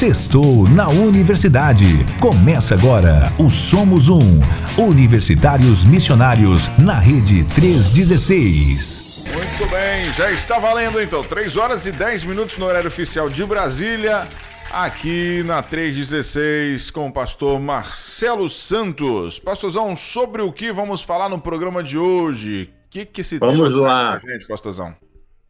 [0.00, 1.84] Sextou na Universidade.
[2.18, 4.40] Começa agora o Somos Um.
[4.78, 9.24] Universitários Missionários na Rede 316.
[9.30, 11.22] Muito bem, já está valendo então.
[11.22, 14.26] 3 horas e 10 minutos no horário oficial de Brasília.
[14.72, 19.38] Aqui na 316 com o pastor Marcelo Santos.
[19.38, 22.70] Pastorzão, sobre o que vamos falar no programa de hoje?
[22.86, 24.16] O que, que esse Vamos lá.
[24.16, 24.96] gente, pastorzão?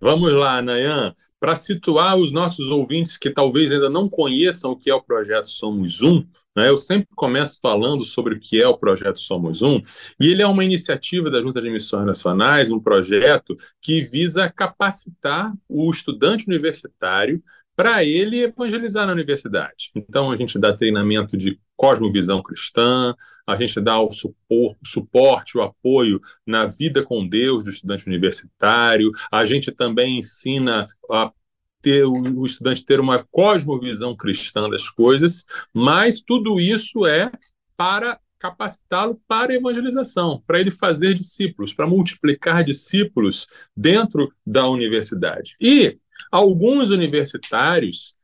[0.00, 1.14] Vamos lá, Nayan.
[1.38, 5.48] Para situar os nossos ouvintes que talvez ainda não conheçam o que é o projeto
[5.50, 6.24] Somos Um,
[6.56, 9.78] né, eu sempre começo falando sobre o que é o projeto Somos Um,
[10.18, 15.52] e ele é uma iniciativa da Junta de Missões Nacionais, um projeto que visa capacitar
[15.68, 17.42] o estudante universitário
[17.80, 19.90] para ele evangelizar na universidade.
[19.96, 23.14] Então, a gente dá treinamento de cosmovisão cristã,
[23.46, 28.06] a gente dá o, supor, o suporte, o apoio na vida com Deus do estudante
[28.06, 31.32] universitário, a gente também ensina a
[31.80, 37.32] ter o, o estudante ter uma cosmovisão cristã das coisas, mas tudo isso é
[37.78, 45.56] para capacitá-lo para a evangelização, para ele fazer discípulos, para multiplicar discípulos dentro da universidade.
[45.58, 45.98] E
[46.30, 48.14] Alguns universitários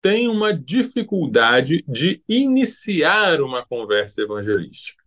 [0.00, 5.02] têm uma dificuldade de iniciar uma conversa evangelística.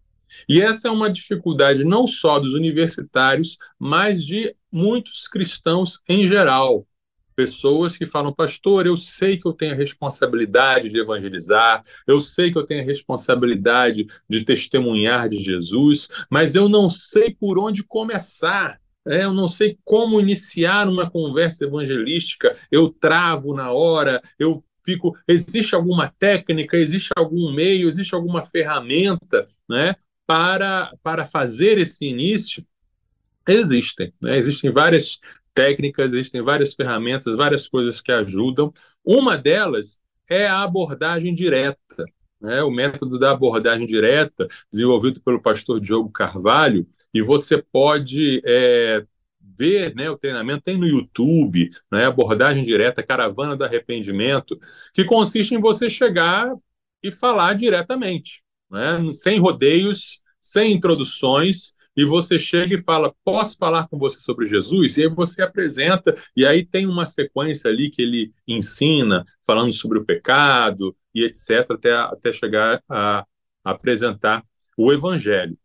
[0.47, 6.87] E essa é uma dificuldade não só dos universitários, mas de muitos cristãos em geral.
[7.35, 12.49] Pessoas que falam, pastor, eu sei que eu tenho a responsabilidade de evangelizar, eu sei
[12.49, 17.83] que eu tenho a responsabilidade de testemunhar de Jesus, mas eu não sei por onde
[17.83, 18.79] começar.
[19.07, 25.15] É, eu não sei como iniciar uma conversa evangelística, eu travo na hora, eu fico.
[25.27, 29.95] Existe alguma técnica, existe algum meio, existe alguma ferramenta né,
[30.25, 32.65] para, para fazer esse início?
[33.47, 34.37] Existem, né?
[34.37, 35.19] existem várias
[35.53, 38.73] técnicas, existem várias ferramentas, várias coisas que ajudam.
[39.03, 42.05] Uma delas é a abordagem direta
[42.45, 49.03] né, o método da abordagem direta, desenvolvido pelo pastor Diogo Carvalho, e você pode é,
[49.57, 54.59] ver né, o treinamento, tem no YouTube, né, abordagem direta, caravana do arrependimento,
[54.93, 56.53] que consiste em você chegar
[57.01, 63.87] e falar diretamente, né, sem rodeios, sem introduções, e você chega e fala: Posso falar
[63.87, 64.97] com você sobre Jesus?
[64.97, 69.97] E aí você apresenta, e aí tem uma sequência ali que ele ensina, falando sobre
[69.97, 73.25] o pecado, e etc., até, até chegar a,
[73.63, 74.43] apresentar
[74.77, 75.57] o evangelho.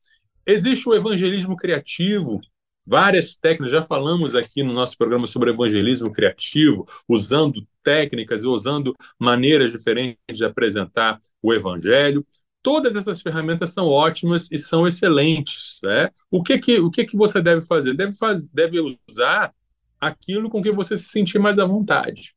[0.46, 2.40] Existe o evangelismo criativo,
[2.86, 8.96] várias técnicas, já falamos aqui no nosso programa sobre evangelismo criativo, usando técnicas e usando
[9.18, 12.26] maneiras diferentes de apresentar o evangelho.
[12.62, 15.78] Todas essas ferramentas são ótimas e são excelentes.
[15.82, 16.10] Né?
[16.30, 17.94] O, que, que, o que, que você deve fazer?
[17.94, 18.78] Deve, faz, deve
[19.08, 19.52] usar
[20.00, 22.34] aquilo com que você se sentir mais à vontade.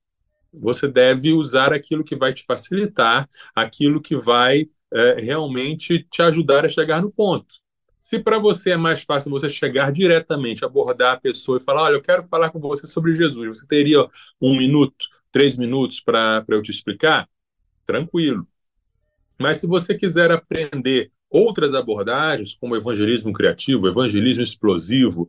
[0.53, 6.65] Você deve usar aquilo que vai te facilitar, aquilo que vai é, realmente te ajudar
[6.65, 7.55] a chegar no ponto.
[7.99, 11.95] Se para você é mais fácil você chegar diretamente, abordar a pessoa e falar: Olha,
[11.95, 14.05] eu quero falar com você sobre Jesus, você teria
[14.41, 17.27] um minuto, três minutos para eu te explicar?
[17.85, 18.47] Tranquilo.
[19.39, 25.27] Mas se você quiser aprender outras abordagens, como evangelismo criativo, evangelismo explosivo,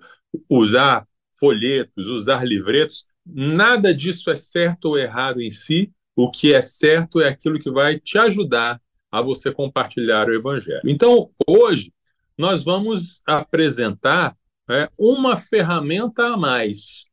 [0.50, 5.92] usar folhetos, usar livretos, nada disso é certo ou errado em si.
[6.16, 8.80] O que é certo é aquilo que vai te ajudar
[9.10, 10.82] a você compartilhar o evangelho.
[10.84, 11.92] Então, hoje,
[12.36, 14.36] nós vamos apresentar
[14.68, 17.04] é, uma ferramenta a mais,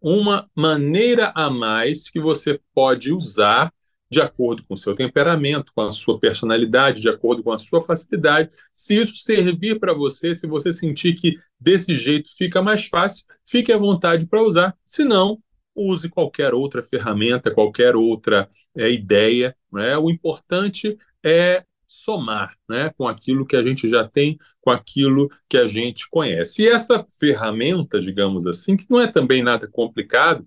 [0.00, 3.72] uma maneira a mais que você pode usar
[4.10, 7.82] de acordo com o seu temperamento, com a sua personalidade, de acordo com a sua
[7.82, 8.50] facilidade.
[8.72, 13.72] Se isso servir para você, se você sentir que desse jeito fica mais fácil, fique
[13.72, 14.76] à vontade para usar.
[14.84, 15.38] Se não,
[15.74, 19.56] use qualquer outra ferramenta, qualquer outra é, ideia.
[19.72, 19.96] Né?
[19.96, 25.58] O importante é somar né, com aquilo que a gente já tem, com aquilo que
[25.58, 26.62] a gente conhece.
[26.62, 30.46] E essa ferramenta, digamos assim, que não é também nada complicado,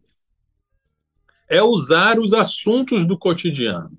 [1.48, 3.96] é usar os assuntos do cotidiano,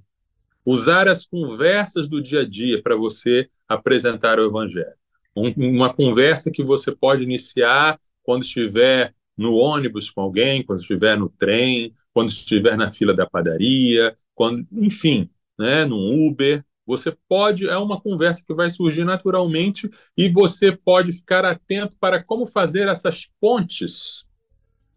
[0.64, 4.94] usar as conversas do dia a dia para você apresentar o Evangelho.
[5.36, 11.18] Um, uma conversa que você pode iniciar quando estiver no ônibus com alguém, quando estiver
[11.18, 15.28] no trem, quando estiver na fila da padaria, quando, enfim,
[15.58, 15.96] né, no
[16.26, 16.64] Uber.
[16.86, 22.22] Você pode, é uma conversa que vai surgir naturalmente e você pode ficar atento para
[22.22, 24.24] como fazer essas pontes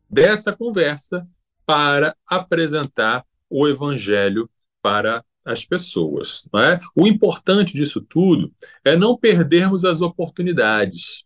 [0.09, 1.27] dessa conversa
[1.65, 4.50] para apresentar o evangelho
[4.81, 6.47] para as pessoas.
[6.53, 6.80] Não é?
[6.95, 8.53] O importante disso tudo
[8.83, 11.25] é não perdermos as oportunidades.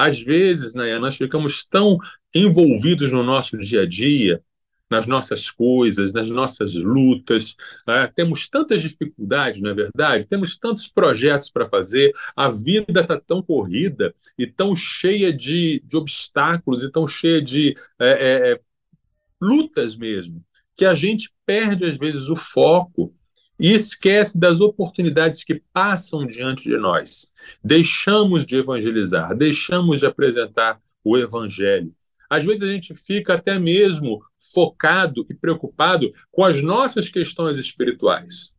[0.00, 1.98] Às vezes, né, nós ficamos tão
[2.34, 4.42] envolvidos no nosso dia a dia,
[4.90, 7.54] nas nossas coisas, nas nossas lutas.
[7.86, 10.26] É, temos tantas dificuldades, não é verdade?
[10.26, 12.12] Temos tantos projetos para fazer.
[12.34, 17.76] A vida está tão corrida e tão cheia de, de obstáculos e tão cheia de
[17.98, 18.60] é, é, é,
[19.40, 20.42] lutas mesmo,
[20.74, 23.14] que a gente perde, às vezes, o foco
[23.60, 27.30] e esquece das oportunidades que passam diante de nós.
[27.62, 31.94] Deixamos de evangelizar, deixamos de apresentar o evangelho.
[32.28, 38.54] Às vezes a gente fica até mesmo focado e preocupado com as nossas questões espirituais.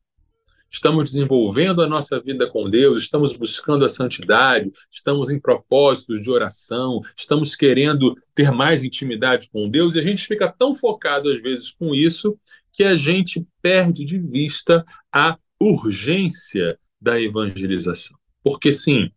[0.71, 6.31] Estamos desenvolvendo a nossa vida com Deus, estamos buscando a santidade, estamos em propósitos de
[6.31, 11.41] oração, estamos querendo ter mais intimidade com Deus e a gente fica tão focado às
[11.41, 12.39] vezes com isso
[12.71, 18.17] que a gente perde de vista a urgência da evangelização.
[18.41, 19.12] Porque sim,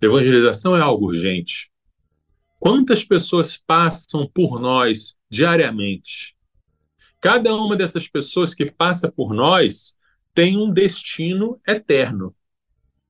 [0.00, 1.70] evangelização é algo urgente.
[2.58, 6.34] Quantas pessoas passam por nós diariamente?
[7.20, 9.94] Cada uma dessas pessoas que passa por nós
[10.34, 12.34] tem um destino eterno.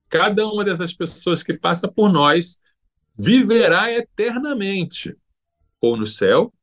[0.07, 2.61] Cada uma dessas pessoas que passa por nós
[3.17, 5.15] viverá eternamente,
[5.81, 6.53] ou no céu,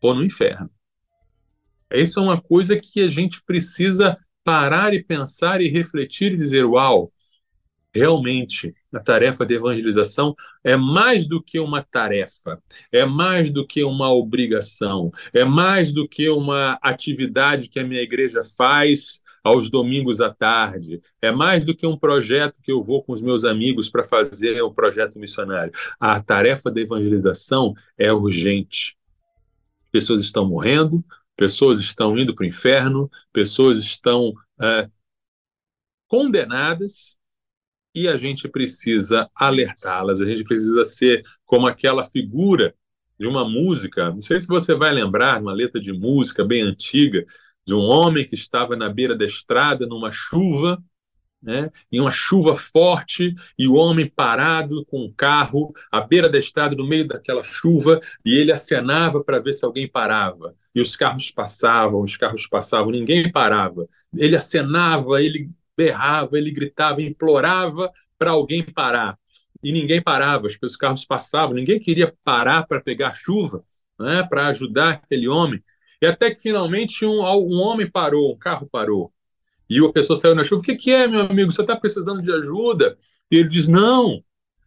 [0.00, 0.70] ou no inferno.
[1.90, 6.64] Isso é uma coisa que a gente precisa parar e pensar e refletir e dizer:
[6.64, 7.12] uau,
[7.94, 10.34] realmente a tarefa de evangelização
[10.64, 16.08] é mais do que uma tarefa, é mais do que uma obrigação, é mais do
[16.08, 21.74] que uma atividade que a minha igreja faz aos domingos à tarde, é mais do
[21.74, 25.72] que um projeto que eu vou com os meus amigos para fazer um projeto missionário.
[25.98, 28.96] A tarefa da evangelização é urgente.
[29.90, 31.04] Pessoas estão morrendo,
[31.36, 34.88] pessoas estão indo para o inferno, pessoas estão é,
[36.06, 37.16] condenadas
[37.94, 42.74] e a gente precisa alertá-las, a gente precisa ser como aquela figura
[43.18, 47.24] de uma música, não sei se você vai lembrar, uma letra de música bem antiga,
[47.66, 50.82] de um homem que estava na beira da estrada numa chuva,
[51.42, 56.38] né, em uma chuva forte, e o homem parado com um carro à beira da
[56.38, 60.54] estrada, no meio daquela chuva, e ele acenava para ver se alguém parava.
[60.74, 63.88] E os carros passavam, os carros passavam, ninguém parava.
[64.16, 69.18] Ele acenava, ele berrava, ele gritava, implorava para alguém parar.
[69.62, 73.64] E ninguém parava, os carros passavam, ninguém queria parar para pegar chuva,
[73.98, 75.62] né, para ajudar aquele homem.
[76.02, 79.12] E até que finalmente um, um homem parou, um carro parou.
[79.70, 80.60] E a pessoa saiu na chuva.
[80.60, 81.52] O que, que é, meu amigo?
[81.52, 82.98] Você está precisando de ajuda?
[83.30, 84.22] E ele diz: Não,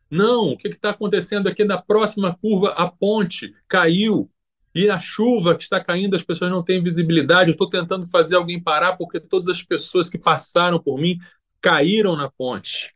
[0.10, 0.52] não.
[0.52, 2.70] O que está acontecendo aqui na próxima curva?
[2.70, 4.32] A ponte caiu.
[4.74, 7.52] E a chuva que está caindo, as pessoas não têm visibilidade.
[7.52, 11.18] Estou tentando fazer alguém parar porque todas as pessoas que passaram por mim
[11.62, 12.94] caíram na ponte.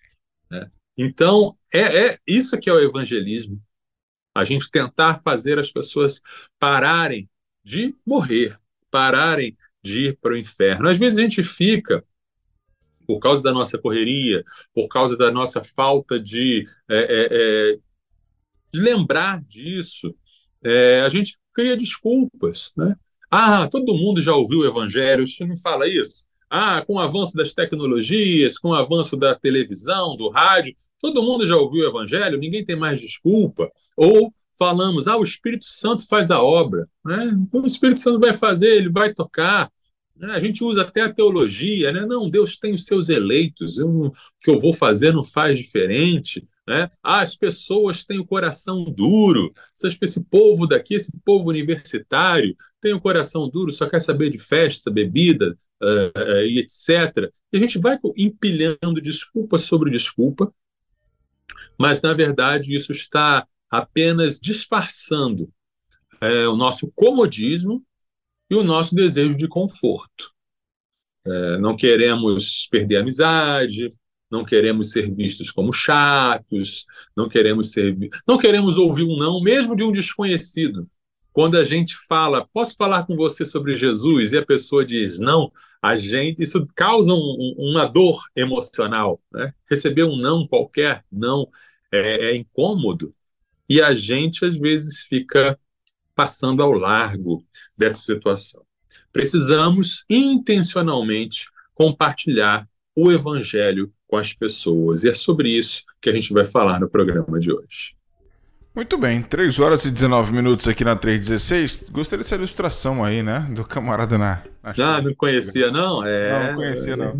[0.50, 0.70] Né?
[0.98, 3.62] Então, é, é isso que é o evangelismo.
[4.34, 6.22] A gente tentar fazer as pessoas
[6.58, 7.30] pararem
[7.70, 10.90] de morrer, pararem de ir para o inferno.
[10.90, 12.04] Às vezes a gente fica,
[13.06, 14.44] por causa da nossa correria,
[14.74, 17.80] por causa da nossa falta de, é, é, é
[18.74, 20.16] de lembrar disso,
[20.64, 22.96] é, a gente cria desculpas, né?
[23.30, 26.26] Ah, todo mundo já ouviu o evangelho, você não fala isso?
[26.50, 31.46] Ah, com o avanço das tecnologias, com o avanço da televisão, do rádio, todo mundo
[31.46, 33.72] já ouviu o evangelho, ninguém tem mais desculpa.
[33.96, 36.88] Ou falamos, ah, o Espírito Santo faz a obra.
[37.04, 37.32] Né?
[37.52, 39.72] O Espírito Santo vai fazer, ele vai tocar.
[40.16, 40.34] Né?
[40.34, 42.06] A gente usa até a teologia, né?
[42.06, 46.46] Não, Deus tem os seus eleitos, eu, o que eu vou fazer não faz diferente.
[46.68, 46.90] Né?
[47.02, 49.52] Ah, as pessoas têm o coração duro.
[50.02, 54.92] Esse povo daqui, esse povo universitário, tem o coração duro, só quer saber de festa,
[54.92, 57.32] bebida uh, uh, e etc.
[57.52, 60.54] E a gente vai empilhando desculpa sobre desculpa,
[61.78, 65.52] mas na verdade isso está apenas disfarçando
[66.22, 67.84] é, o nosso comodismo
[68.50, 70.32] e o nosso desejo de conforto.
[71.26, 73.90] É, não queremos perder amizade,
[74.32, 76.86] não queremos ser vistos como chatos,
[77.16, 77.98] não queremos ser,
[78.28, 80.90] não queremos ouvir um não, mesmo de um desconhecido.
[81.32, 85.52] Quando a gente fala, posso falar com você sobre Jesus e a pessoa diz não,
[85.82, 89.54] a gente isso causa um, uma dor emocional, né?
[89.70, 91.48] Receber um não qualquer não
[91.92, 93.14] é, é incômodo
[93.70, 95.58] e a gente às vezes fica
[96.16, 97.46] passando ao largo
[97.78, 98.64] dessa situação.
[99.14, 105.04] Precisamos intencionalmente compartilhar o evangelho com as pessoas.
[105.04, 107.96] E é sobre isso que a gente vai falar no programa de hoje.
[108.76, 111.90] Muito bem, 3 horas e 19 minutos aqui na 316.
[111.90, 113.48] Gostei dessa ilustração aí, né?
[113.52, 114.44] Do camarada na.
[114.64, 116.06] na ah, não conhecia, não?
[116.06, 116.32] É...
[116.32, 117.18] Não, não conhecia, não.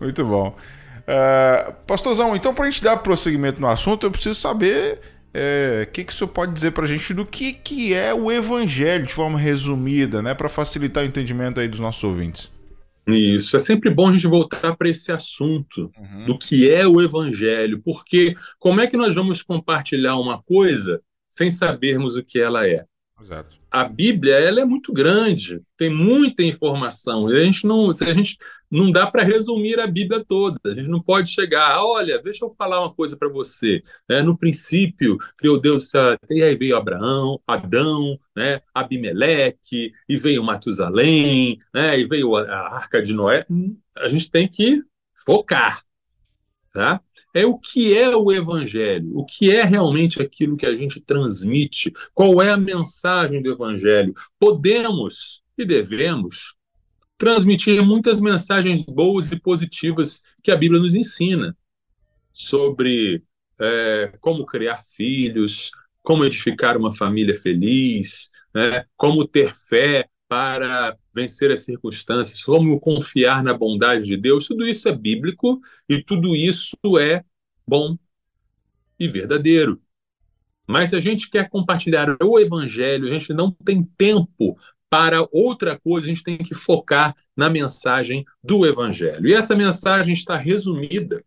[0.00, 0.56] Muito bom.
[1.00, 5.00] Uh, Pastorzão, então, para a gente dar prosseguimento no assunto, eu preciso saber
[5.32, 8.30] é, que, que o senhor pode dizer para a gente do que, que é o
[8.30, 12.50] Evangelho de forma resumida, né, para facilitar o entendimento aí dos nossos ouvintes?
[13.06, 16.26] Isso, é sempre bom a gente voltar para esse assunto uhum.
[16.26, 21.50] do que é o Evangelho, porque como é que nós vamos compartilhar uma coisa sem
[21.50, 22.84] sabermos o que ela é?
[23.20, 23.58] Exato.
[23.70, 27.28] A Bíblia ela é muito grande, tem muita informação.
[27.28, 28.36] A gente não, a gente
[28.70, 30.58] não dá para resumir a Bíblia toda.
[30.64, 33.82] A gente não pode chegar, olha, deixa eu falar uma coisa para você.
[34.08, 35.92] É, no princípio, criou Deus,
[36.30, 43.02] e aí veio Abraão, Adão, né, Abimeleque, e veio Matusalém, né, e veio a Arca
[43.02, 43.46] de Noé.
[43.96, 44.82] A gente tem que
[45.24, 45.82] focar,
[46.72, 47.00] tá?
[47.34, 51.92] é o que é o evangelho, o que é realmente aquilo que a gente transmite,
[52.14, 54.14] qual é a mensagem do evangelho.
[54.38, 56.54] Podemos e devemos
[57.16, 61.56] transmitir muitas mensagens boas e positivas que a Bíblia nos ensina
[62.32, 63.22] sobre
[63.58, 65.70] é, como criar filhos,
[66.02, 73.42] como edificar uma família feliz, né, como ter fé para vencer as circunstâncias, como confiar
[73.42, 77.24] na bondade de Deus, tudo isso é bíblico e tudo isso é
[77.66, 77.98] bom
[78.96, 79.82] e verdadeiro.
[80.68, 84.56] Mas se a gente quer compartilhar o evangelho, a gente não tem tempo
[84.88, 89.26] para outra coisa, a gente tem que focar na mensagem do evangelho.
[89.26, 91.24] E essa mensagem está resumida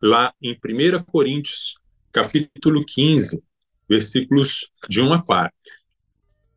[0.00, 1.74] lá em 1 Coríntios,
[2.10, 3.42] capítulo 15,
[3.86, 5.52] versículos de 1 a 4.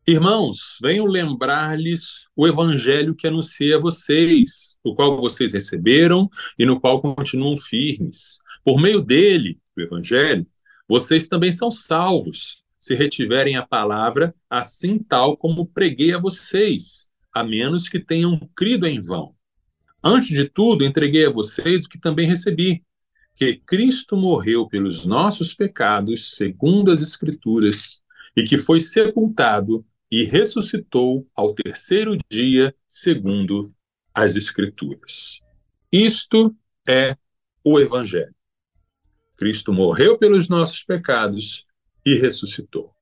[0.04, 6.28] Irmãos, venham lembrar-lhes o evangelho que anunciei a vocês, o qual vocês receberam
[6.58, 8.40] e no qual continuam firmes.
[8.64, 10.44] Por meio dele, o evangelho,
[10.88, 17.44] vocês também são salvos, se retiverem a palavra assim tal como preguei a vocês, a
[17.44, 19.36] menos que tenham crido em vão.
[20.02, 22.82] Antes de tudo, entreguei a vocês o que também recebi,
[23.36, 28.02] que Cristo morreu pelos nossos pecados, segundo as Escrituras,
[28.36, 33.74] e que foi sepultado e ressuscitou ao terceiro dia, segundo
[34.12, 35.40] as Escrituras.
[35.90, 36.54] Isto
[36.86, 37.16] é
[37.64, 38.34] o Evangelho.
[39.34, 41.66] Cristo morreu pelos nossos pecados
[42.04, 42.94] e ressuscitou.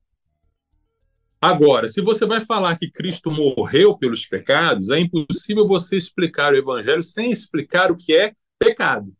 [1.41, 6.57] Agora, se você vai falar que Cristo morreu pelos pecados, é impossível você explicar o
[6.57, 9.13] Evangelho sem explicar o que é pecado.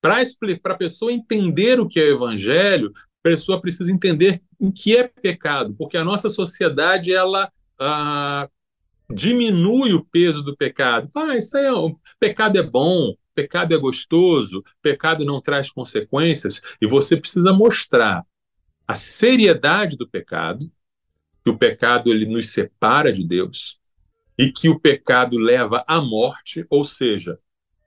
[0.00, 2.94] Para a pessoa entender o que é o Evangelho,
[3.26, 8.48] pessoa precisa entender o que é pecado, porque a nossa sociedade ela ah,
[9.12, 11.10] diminui o peso do pecado.
[11.12, 16.86] Ah, isso é, o pecado é bom, pecado é gostoso, pecado não traz consequências, e
[16.86, 18.24] você precisa mostrar
[18.86, 20.70] a seriedade do pecado,
[21.42, 23.80] que o pecado ele nos separa de Deus
[24.38, 27.40] e que o pecado leva à morte, ou seja,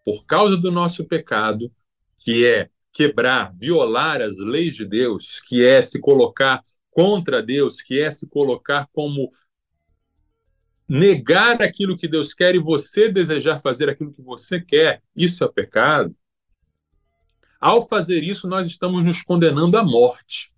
[0.03, 1.71] por causa do nosso pecado,
[2.17, 7.97] que é quebrar, violar as leis de Deus, que é se colocar contra Deus, que
[7.97, 9.31] é se colocar como
[10.85, 15.47] negar aquilo que Deus quer e você desejar fazer aquilo que você quer, isso é
[15.47, 16.13] pecado.
[17.57, 20.51] Ao fazer isso, nós estamos nos condenando à morte,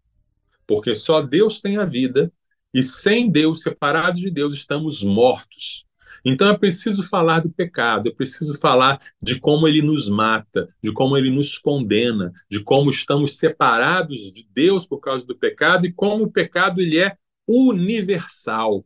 [0.65, 2.33] porque só Deus tem a vida
[2.73, 5.85] e sem Deus, separados de Deus, estamos mortos.
[6.23, 10.91] Então é preciso falar do pecado, é preciso falar de como ele nos mata, de
[10.91, 15.91] como ele nos condena, de como estamos separados de Deus por causa do pecado e
[15.93, 17.15] como o pecado ele é
[17.47, 18.85] universal.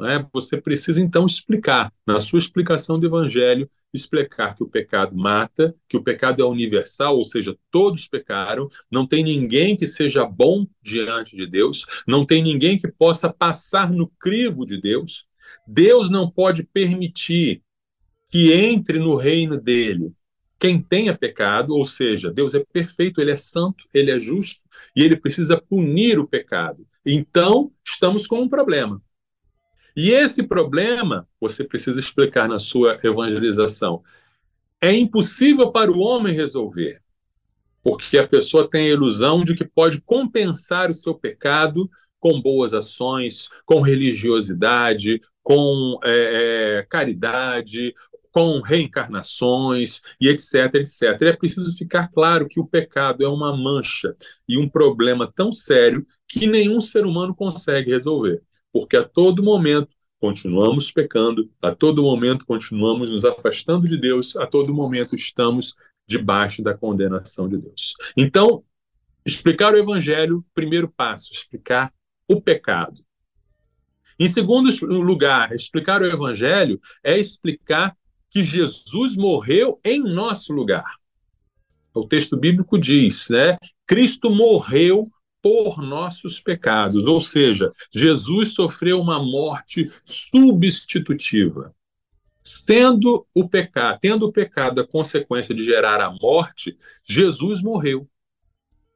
[0.00, 0.20] É?
[0.32, 5.96] Você precisa então explicar, na sua explicação do Evangelho, explicar que o pecado mata, que
[5.96, 11.36] o pecado é universal, ou seja, todos pecaram, não tem ninguém que seja bom diante
[11.36, 15.26] de Deus, não tem ninguém que possa passar no crivo de Deus,
[15.66, 17.62] Deus não pode permitir
[18.30, 20.12] que entre no reino dele
[20.58, 24.62] quem tenha pecado, ou seja, Deus é perfeito, ele é santo, ele é justo
[24.96, 26.86] e ele precisa punir o pecado.
[27.04, 29.02] Então, estamos com um problema.
[29.96, 34.02] E esse problema, você precisa explicar na sua evangelização,
[34.80, 37.00] é impossível para o homem resolver,
[37.82, 42.72] porque a pessoa tem a ilusão de que pode compensar o seu pecado com boas
[42.72, 47.94] ações, com religiosidade, com é, é, caridade,
[48.32, 51.22] com reencarnações e etc, etc.
[51.22, 54.16] É preciso ficar claro que o pecado é uma mancha
[54.48, 59.94] e um problema tão sério que nenhum ser humano consegue resolver, porque a todo momento
[60.18, 65.76] continuamos pecando, a todo momento continuamos nos afastando de Deus, a todo momento estamos
[66.08, 67.94] debaixo da condenação de Deus.
[68.16, 68.64] Então,
[69.24, 71.92] explicar o evangelho, primeiro passo, explicar
[72.28, 73.04] o pecado.
[74.18, 77.96] Em segundo lugar, explicar o Evangelho é explicar
[78.30, 80.96] que Jesus morreu em nosso lugar.
[81.94, 83.56] O texto bíblico diz, né?
[83.86, 85.04] Cristo morreu
[85.40, 91.74] por nossos pecados, ou seja, Jesus sofreu uma morte substitutiva.
[92.42, 98.08] Sendo o pecado, tendo o pecado a consequência de gerar a morte, Jesus morreu.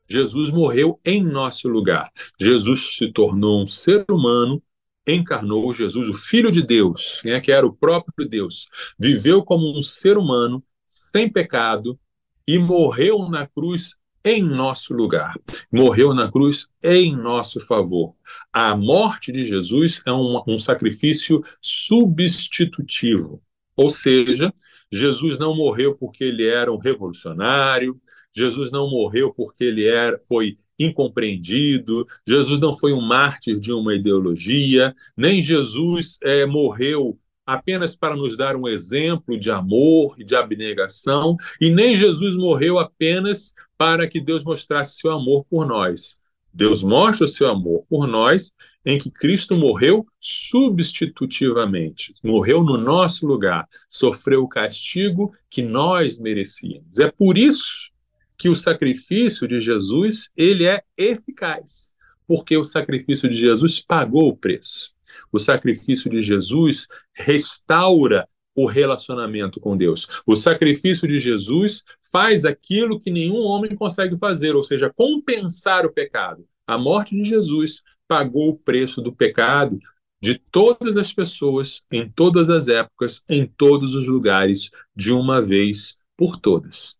[0.09, 2.11] Jesus morreu em nosso lugar.
[2.41, 4.63] Jesus se tornou um ser humano,
[5.09, 9.83] encarnou Jesus, o Filho de Deus, né, que era o próprio Deus, viveu como um
[9.83, 11.99] ser humano, sem pecado,
[12.47, 15.35] e morreu na cruz em nosso lugar.
[15.73, 18.15] Morreu na cruz em nosso favor.
[18.53, 23.43] A morte de Jesus é um, um sacrifício substitutivo.
[23.77, 24.53] Ou seja,
[24.91, 28.01] Jesus não morreu porque ele era um revolucionário,
[28.35, 33.95] Jesus não morreu porque ele era, foi incompreendido, Jesus não foi um mártir de uma
[33.95, 40.37] ideologia, nem Jesus é, morreu apenas para nos dar um exemplo de amor e de
[40.37, 46.19] abnegação, e nem Jesus morreu apenas para que Deus mostrasse seu amor por nós.
[46.53, 48.53] Deus mostra o seu amor por nós
[48.85, 56.99] em que Cristo morreu substitutivamente, morreu no nosso lugar, sofreu o castigo que nós merecíamos.
[56.99, 57.91] É por isso
[58.39, 61.93] que o sacrifício de Jesus, ele é eficaz,
[62.27, 64.93] porque o sacrifício de Jesus pagou o preço.
[65.33, 70.07] O sacrifício de Jesus restaura o relacionamento com Deus.
[70.27, 75.93] O sacrifício de Jesus faz aquilo que nenhum homem consegue fazer, ou seja, compensar o
[75.93, 76.47] pecado.
[76.67, 79.79] A morte de Jesus pagou o preço do pecado
[80.21, 85.97] de todas as pessoas, em todas as épocas, em todos os lugares, de uma vez
[86.17, 86.99] por todas.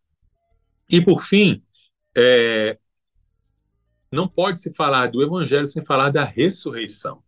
[0.91, 1.63] E por fim,
[2.17, 2.79] é,
[4.11, 7.23] não pode se falar do evangelho sem falar da ressurreição.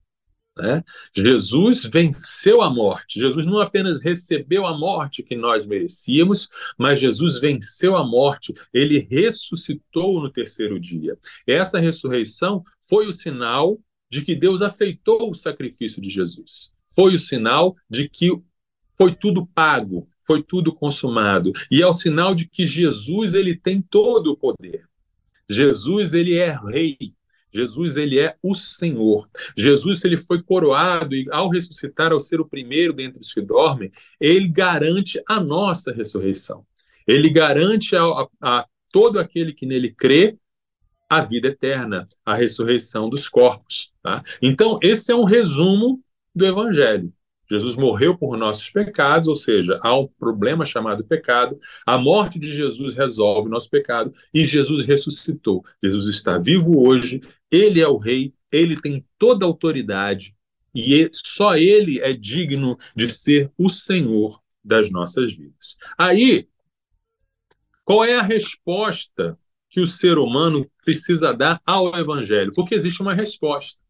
[0.57, 0.83] Né?
[1.14, 3.21] Jesus venceu a morte.
[3.21, 6.49] Jesus não apenas recebeu a morte que nós merecíamos,
[6.79, 8.55] mas Jesus venceu a morte.
[8.73, 11.17] Ele ressuscitou no terceiro dia.
[11.47, 16.73] Essa ressurreição foi o sinal de que Deus aceitou o sacrifício de Jesus.
[16.87, 18.31] Foi o sinal de que
[18.97, 21.50] foi tudo pago, foi tudo consumado.
[21.68, 24.85] E é o sinal de que Jesus ele tem todo o poder.
[25.50, 26.96] Jesus ele é rei.
[27.52, 29.28] Jesus ele é o Senhor.
[29.59, 33.90] Jesus ele foi coroado e ao ressuscitar ao ser o primeiro dentre os que dormem,
[34.20, 36.64] ele garante a nossa ressurreição.
[37.09, 40.38] Ele garante a, a, a todo aquele que nele crê
[41.09, 43.90] a vida eterna, a ressurreição dos corpos.
[44.00, 44.22] Tá?
[44.40, 46.00] Então, esse é um resumo
[46.33, 47.12] do Evangelho.
[47.50, 51.58] Jesus morreu por nossos pecados, ou seja, há um problema chamado pecado.
[51.84, 55.64] A morte de Jesus resolve o nosso pecado e Jesus ressuscitou.
[55.82, 60.34] Jesus está vivo hoje, ele é o rei, ele tem toda a autoridade
[60.74, 65.76] e só ele é digno de ser o Senhor das nossas vidas.
[65.98, 66.46] Aí,
[67.84, 69.36] qual é a resposta
[69.68, 72.52] que o ser humano precisa dar ao evangelho?
[72.54, 73.80] Porque existe uma resposta.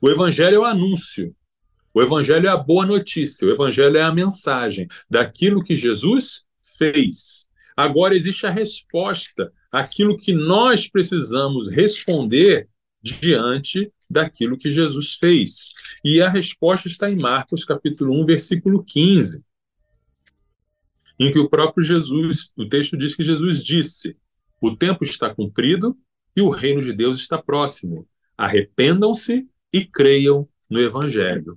[0.00, 1.34] O evangelho é o anúncio.
[1.94, 6.44] O evangelho é a boa notícia, o evangelho é a mensagem daquilo que Jesus
[6.76, 7.46] fez.
[7.76, 12.68] Agora existe a resposta, aquilo que nós precisamos responder
[13.00, 15.70] diante daquilo que Jesus fez.
[16.04, 19.44] E a resposta está em Marcos capítulo 1, versículo 15,
[21.20, 24.16] em que o próprio Jesus, o texto diz que Jesus disse:
[24.60, 25.96] "O tempo está cumprido
[26.36, 28.08] e o reino de Deus está próximo.
[28.36, 31.56] Arrependam-se e creiam no evangelho."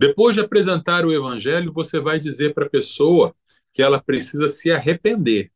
[0.00, 3.36] Depois de apresentar o evangelho, você vai dizer para a pessoa
[3.70, 5.52] que ela precisa se arrepender.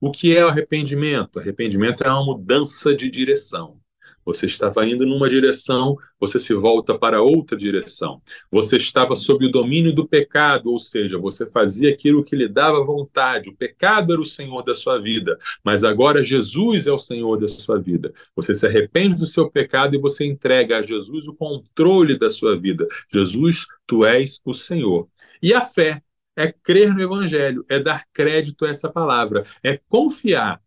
[0.00, 1.38] O que é o arrependimento?
[1.38, 3.80] Arrependimento é uma mudança de direção.
[4.24, 8.22] Você estava indo numa direção, você se volta para outra direção.
[8.50, 12.84] Você estava sob o domínio do pecado, ou seja, você fazia aquilo que lhe dava
[12.84, 13.50] vontade.
[13.50, 17.48] O pecado era o Senhor da sua vida, mas agora Jesus é o Senhor da
[17.48, 18.12] sua vida.
[18.34, 22.58] Você se arrepende do seu pecado e você entrega a Jesus o controle da sua
[22.58, 22.86] vida.
[23.12, 25.08] Jesus, tu és o Senhor.
[25.42, 26.02] E a fé
[26.36, 30.60] é crer no Evangelho, é dar crédito a essa palavra, é confiar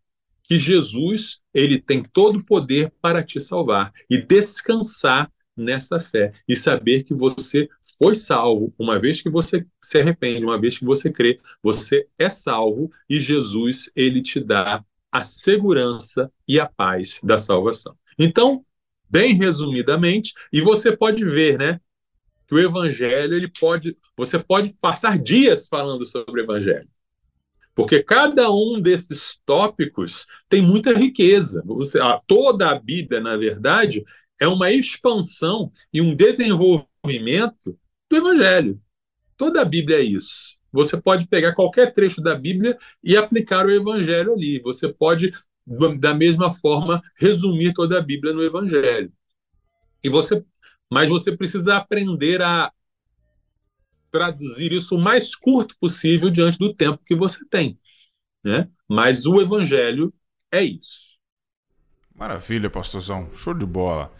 [0.48, 6.56] que Jesus ele tem todo o poder para te salvar e descansar nessa fé e
[6.56, 11.12] saber que você foi salvo uma vez que você se arrepende, uma vez que você
[11.12, 14.82] crê, você é salvo e Jesus ele te dá
[15.12, 17.94] a segurança e a paz da salvação.
[18.18, 18.64] Então,
[19.10, 21.78] bem resumidamente, e você pode ver, né,
[22.46, 26.88] que o evangelho ele pode, você pode passar dias falando sobre o evangelho.
[27.78, 31.62] Porque cada um desses tópicos tem muita riqueza.
[31.64, 34.02] Você, toda a Bíblia, na verdade,
[34.40, 37.78] é uma expansão e um desenvolvimento
[38.10, 38.80] do Evangelho.
[39.36, 40.56] Toda a Bíblia é isso.
[40.72, 44.58] Você pode pegar qualquer trecho da Bíblia e aplicar o Evangelho ali.
[44.62, 45.30] Você pode,
[46.00, 49.12] da mesma forma, resumir toda a Bíblia no Evangelho.
[50.02, 50.44] E você,
[50.90, 52.72] mas você precisa aprender a
[54.10, 57.78] traduzir isso o mais curto possível diante do tempo que você tem.
[58.44, 58.68] Né?
[58.88, 60.12] Mas o Evangelho
[60.50, 61.08] é isso.
[62.14, 63.28] Maravilha, pastorzão.
[63.34, 64.12] Show de bola.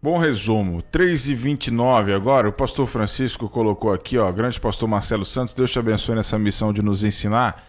[0.00, 0.82] Bom resumo.
[0.82, 2.48] 3 e 29 agora.
[2.48, 4.30] O pastor Francisco colocou aqui, ó.
[4.32, 7.68] Grande pastor Marcelo Santos, Deus te abençoe nessa missão de nos ensinar.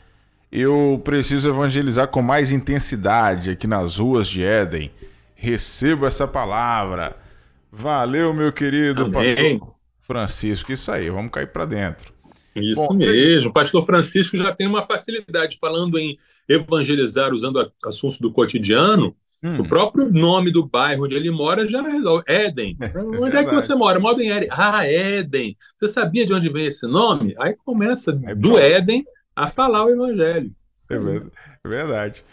[0.52, 4.92] Eu preciso evangelizar com mais intensidade aqui nas ruas de Éden.
[5.36, 7.18] Recebo essa palavra.
[7.72, 9.36] Valeu, meu querido Amém.
[9.36, 10.72] pastor Francisco.
[10.72, 12.14] Isso aí, vamos cair para dentro.
[12.56, 13.50] Isso Bom, mesmo.
[13.50, 19.16] O pastor Francisco já tem uma facilidade falando em evangelizar usando assuntos do cotidiano.
[19.44, 19.60] Hum.
[19.60, 22.24] O próprio nome do bairro onde ele mora já resolve.
[22.28, 22.78] Éden.
[22.80, 24.00] É, onde é, é que você mora?
[24.00, 24.50] Mora em Éden.
[24.52, 25.58] Ah, Éden.
[25.78, 27.36] Você sabia de onde vem esse nome?
[27.38, 30.52] Aí começa é do Éden a falar o evangelho.
[31.64, 32.24] É verdade.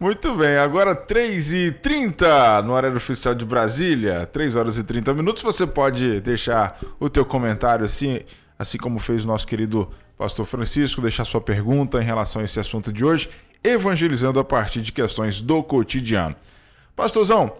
[0.00, 5.42] Muito bem, agora 3h30 no horário oficial de Brasília, 3 horas e 30 minutos.
[5.42, 8.20] Você pode deixar o teu comentário assim,
[8.58, 12.58] assim como fez o nosso querido pastor Francisco, deixar sua pergunta em relação a esse
[12.58, 13.28] assunto de hoje,
[13.62, 16.34] evangelizando a partir de questões do cotidiano.
[16.96, 17.52] Pastorzão,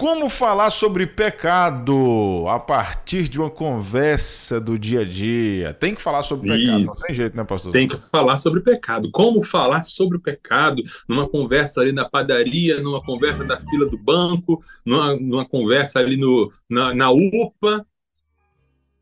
[0.00, 5.74] como falar sobre pecado a partir de uma conversa do dia a dia?
[5.74, 6.64] Tem que falar sobre Isso.
[6.64, 7.70] pecado, não tem jeito, né, pastor?
[7.70, 9.10] Tem que falar sobre pecado.
[9.10, 13.98] Como falar sobre o pecado numa conversa ali na padaria, numa conversa da fila do
[13.98, 17.84] banco, numa, numa conversa ali no, na, na UPA.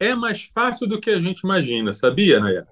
[0.00, 2.66] É mais fácil do que a gente imagina, sabia, Nayara?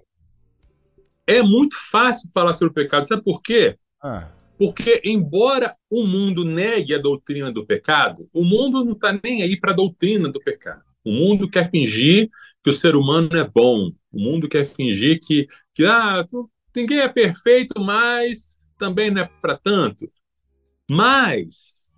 [1.29, 3.07] É muito fácil falar sobre o pecado.
[3.07, 3.79] Sabe por quê?
[4.03, 9.43] Ah porque, embora o mundo negue a doutrina do pecado, o mundo não está nem
[9.43, 10.83] aí para a doutrina do pecado.
[11.05, 12.31] O mundo quer fingir
[12.65, 13.93] que o ser humano é bom.
[14.11, 16.27] O mundo quer fingir que, que ah,
[16.75, 20.11] ninguém é perfeito, mas também não é para tanto.
[20.91, 21.97] Mas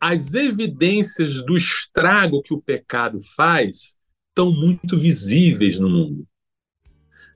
[0.00, 3.96] as evidências do estrago que o pecado faz
[4.28, 6.26] estão muito visíveis no mundo.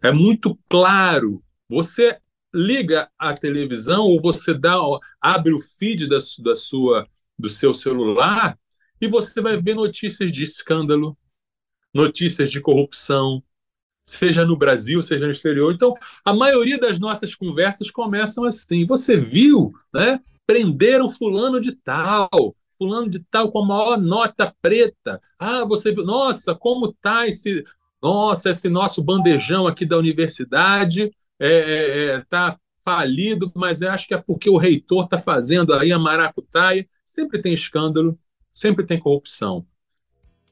[0.02, 1.42] É muito claro.
[1.68, 2.18] Você
[2.54, 4.78] liga a televisão ou você dá,
[5.20, 7.06] abre o feed da, da sua,
[7.38, 8.58] do seu celular
[9.00, 11.16] e você vai ver notícias de escândalo,
[11.92, 13.42] notícias de corrupção,
[14.04, 15.72] seja no Brasil, seja no exterior.
[15.72, 18.86] Então, a maioria das nossas conversas começam assim.
[18.86, 20.20] Você viu, né?
[20.46, 25.20] Prenderam fulano de tal, fulano de tal com a maior nota preta.
[25.38, 26.04] Ah, você viu?
[26.04, 27.64] Nossa, como tá esse,
[28.02, 31.10] nossa, esse nosso bandejão aqui da universidade
[31.42, 35.72] está é, é, é tá falido, mas acho que é porque o reitor está fazendo
[35.74, 36.87] aí a maracutaia.
[37.05, 38.18] Sempre tem escândalo,
[38.50, 39.66] sempre tem corrupção.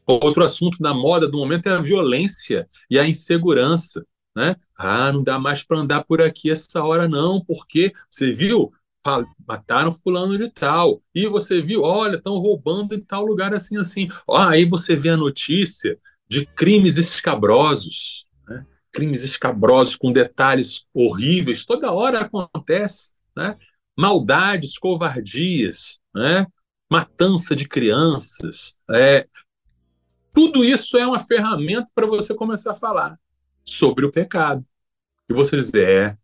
[0.07, 4.05] Outro assunto da moda do momento é a violência e a insegurança.
[4.35, 4.57] Né?
[4.77, 8.73] Ah, não dá mais para andar por aqui essa hora, não, porque você viu?
[9.47, 11.03] Mataram fulano de tal.
[11.15, 14.09] E você viu, olha, estão roubando em tal lugar assim, assim.
[14.29, 15.99] Ah, aí você vê a notícia
[16.29, 18.30] de crimes escabrosos
[18.93, 23.57] crimes escabrosos com detalhes horríveis, toda hora acontece, né?
[23.97, 26.47] Maldades, covardias, né?
[26.91, 29.27] Matança de crianças, é,
[30.33, 33.19] tudo isso é uma ferramenta para você começar a falar
[33.65, 34.65] sobre o pecado.
[35.29, 36.19] E você dizer, é,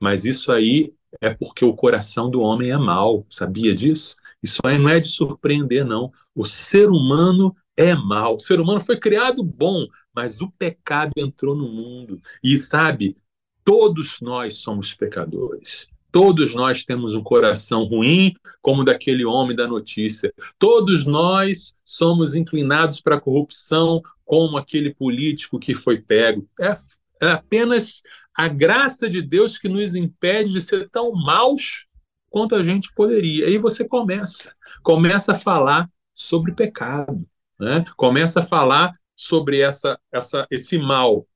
[0.00, 4.16] mas isso aí é porque o coração do homem é mau, sabia disso?
[4.42, 6.12] Isso aí não é de surpreender, não.
[6.34, 8.34] O ser humano é mal.
[8.34, 12.20] O ser humano foi criado bom, mas o pecado entrou no mundo.
[12.42, 13.16] E sabe,
[13.64, 15.86] todos nós somos pecadores.
[16.10, 20.34] Todos nós temos um coração ruim, como daquele homem da notícia.
[20.58, 26.48] Todos nós somos inclinados para a corrupção, como aquele político que foi pego.
[26.60, 26.74] É,
[27.22, 28.02] é apenas
[28.34, 31.86] a graça de Deus que nos impede de ser tão maus
[32.28, 33.46] quanto a gente poderia.
[33.46, 37.24] Aí você começa, começa a falar sobre pecado
[37.58, 37.84] né?
[37.96, 41.26] começa a falar sobre essa, essa, esse mal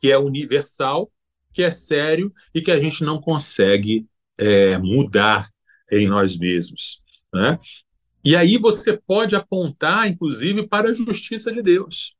[0.00, 1.10] que é universal,
[1.52, 4.06] que é sério e que a gente não consegue
[4.38, 5.48] é, mudar
[5.90, 7.00] em nós mesmos.
[7.32, 7.58] Né?
[8.24, 12.14] E aí você pode apontar, inclusive, para a justiça de Deus.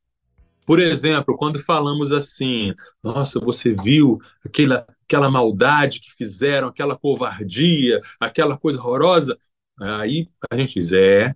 [0.65, 8.01] Por exemplo, quando falamos assim, nossa, você viu aquela, aquela maldade que fizeram, aquela covardia,
[8.21, 9.37] aquela coisa horrorosa,
[9.81, 11.35] aí a gente diz, é,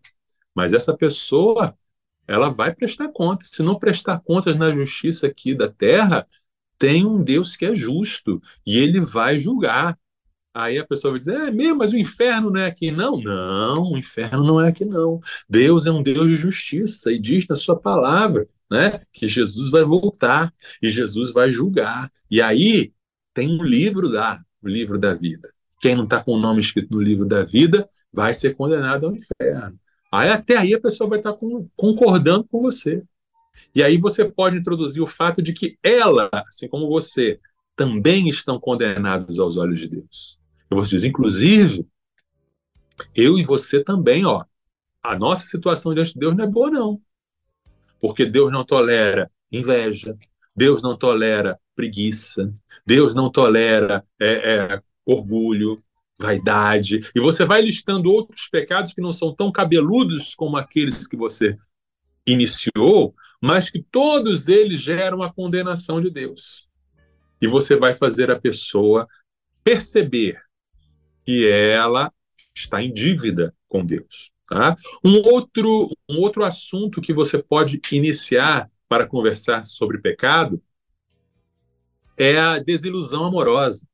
[0.56, 1.76] mas essa pessoa,
[2.26, 3.50] ela vai prestar contas.
[3.52, 6.26] Se não prestar contas na justiça aqui da terra,
[6.78, 9.98] tem um Deus que é justo e ele vai julgar.
[10.54, 12.90] Aí a pessoa vai dizer, é mesmo, mas o inferno não é aqui.
[12.90, 15.20] Não, não, o inferno não é aqui, não.
[15.46, 19.84] Deus é um Deus de justiça e diz na sua palavra né, que Jesus vai
[19.84, 22.10] voltar e Jesus vai julgar.
[22.30, 22.94] E aí
[23.34, 25.52] tem um livro lá, o livro da vida.
[25.80, 29.14] Quem não está com o nome escrito no livro da vida vai ser condenado ao
[29.14, 29.78] inferno.
[30.16, 33.02] Aí até aí a pessoa vai estar com, concordando com você.
[33.74, 37.38] E aí você pode introduzir o fato de que ela, assim como você,
[37.74, 40.38] também estão condenados aos olhos de Deus.
[40.70, 41.86] Eu vou dizer, inclusive,
[43.14, 44.42] eu e você também, ó.
[45.02, 47.00] A nossa situação diante de Deus não é boa, não.
[48.00, 50.16] Porque Deus não tolera inveja,
[50.54, 52.52] Deus não tolera preguiça,
[52.84, 55.82] Deus não tolera é, é, orgulho,
[56.18, 57.08] vaidade.
[57.14, 61.56] E você vai listando outros pecados que não são tão cabeludos como aqueles que você
[62.26, 66.66] iniciou, mas que todos eles geram a condenação de Deus.
[67.40, 69.06] E você vai fazer a pessoa
[69.62, 70.40] perceber
[71.24, 72.12] que ela
[72.54, 74.30] está em dívida com Deus.
[74.48, 74.76] Tá?
[75.04, 80.62] Um, outro, um outro assunto que você pode iniciar para conversar sobre pecado
[82.16, 83.86] é a desilusão amorosa.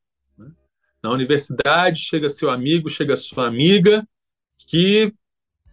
[1.02, 4.06] Na universidade, chega seu amigo, chega sua amiga,
[4.68, 5.12] que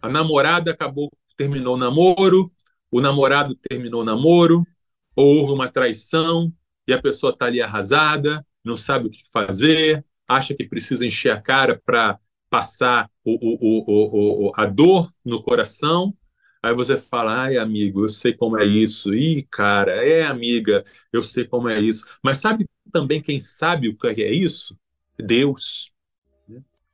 [0.02, 2.52] a namorada acabou, terminou o namoro,
[2.90, 4.66] o namorado terminou o namoro,
[5.14, 6.52] ou houve uma traição
[6.86, 11.30] e a pessoa está ali arrasada, não sabe o que fazer, acha que precisa encher
[11.32, 16.16] a cara para passar o, o, o, a dor no coração.
[16.62, 19.14] Aí você fala, ai, amigo, eu sei como é isso.
[19.14, 22.06] Ih, cara, é amiga, eu sei como é isso.
[22.22, 24.76] Mas sabe também quem sabe o que é isso?
[25.20, 25.90] Deus.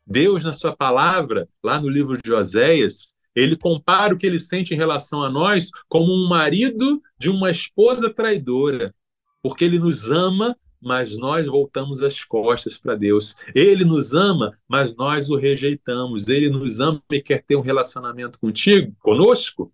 [0.06, 4.72] Deus, na sua palavra, lá no livro de Oséias, ele compara o que ele sente
[4.72, 8.94] em relação a nós como um marido de uma esposa traidora,
[9.42, 13.34] porque ele nos ama, mas nós voltamos as costas para Deus.
[13.54, 16.28] Ele nos ama, mas nós o rejeitamos.
[16.28, 19.72] Ele nos ama e quer ter um relacionamento contigo, conosco,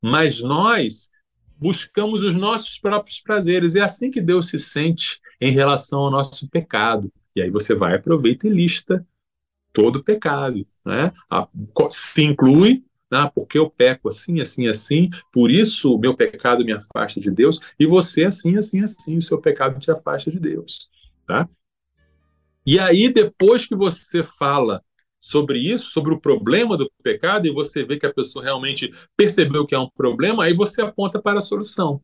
[0.00, 1.10] mas nós
[1.58, 3.74] buscamos os nossos próprios prazeres.
[3.74, 7.12] É assim que Deus se sente em relação ao nosso pecado.
[7.34, 9.06] E aí você vai, aproveita e lista
[9.72, 10.66] todo o pecado.
[10.84, 11.12] Né?
[11.90, 16.72] Se inclui ah, porque eu peco assim, assim, assim, por isso o meu pecado me
[16.72, 20.88] afasta de Deus, e você assim, assim, assim, o seu pecado te afasta de Deus.
[21.26, 21.46] Tá?
[22.64, 24.82] E aí, depois que você fala
[25.20, 29.66] sobre isso, sobre o problema do pecado, e você vê que a pessoa realmente percebeu
[29.66, 32.02] que é um problema, aí você aponta para a solução.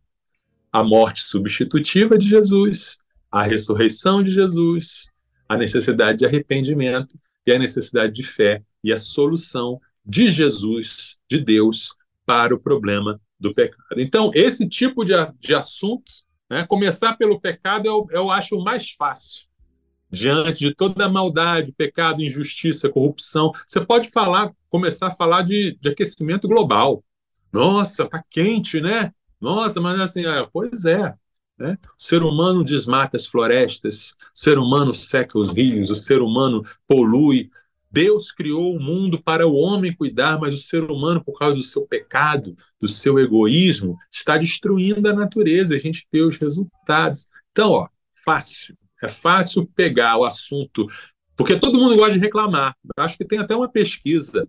[0.71, 2.99] A morte substitutiva de Jesus,
[3.31, 5.11] a ressurreição de Jesus,
[5.49, 11.39] a necessidade de arrependimento e a necessidade de fé e a solução de Jesus, de
[11.39, 13.99] Deus, para o problema do pecado.
[14.01, 16.13] Então, esse tipo de, de assunto,
[16.51, 19.47] né, começar pelo pecado, eu, eu acho o mais fácil.
[20.11, 25.77] Diante de toda a maldade, pecado, injustiça, corrupção, você pode falar, começar a falar de,
[25.79, 27.05] de aquecimento global.
[27.53, 29.13] Nossa, tá quente, né?
[29.41, 31.15] Nossa, mas assim, é, pois é.
[31.59, 31.77] Né?
[31.99, 36.65] O ser humano desmata as florestas, o ser humano seca os rios, o ser humano
[36.87, 37.51] polui
[37.91, 41.63] Deus criou o mundo para o homem cuidar, mas o ser humano, por causa do
[41.63, 45.75] seu pecado, do seu egoísmo, está destruindo a natureza.
[45.75, 47.29] A gente vê os resultados.
[47.51, 48.77] Então, ó, fácil.
[49.03, 50.87] É fácil pegar o assunto,
[51.37, 52.77] porque todo mundo gosta de reclamar.
[52.97, 54.49] Eu acho que tem até uma pesquisa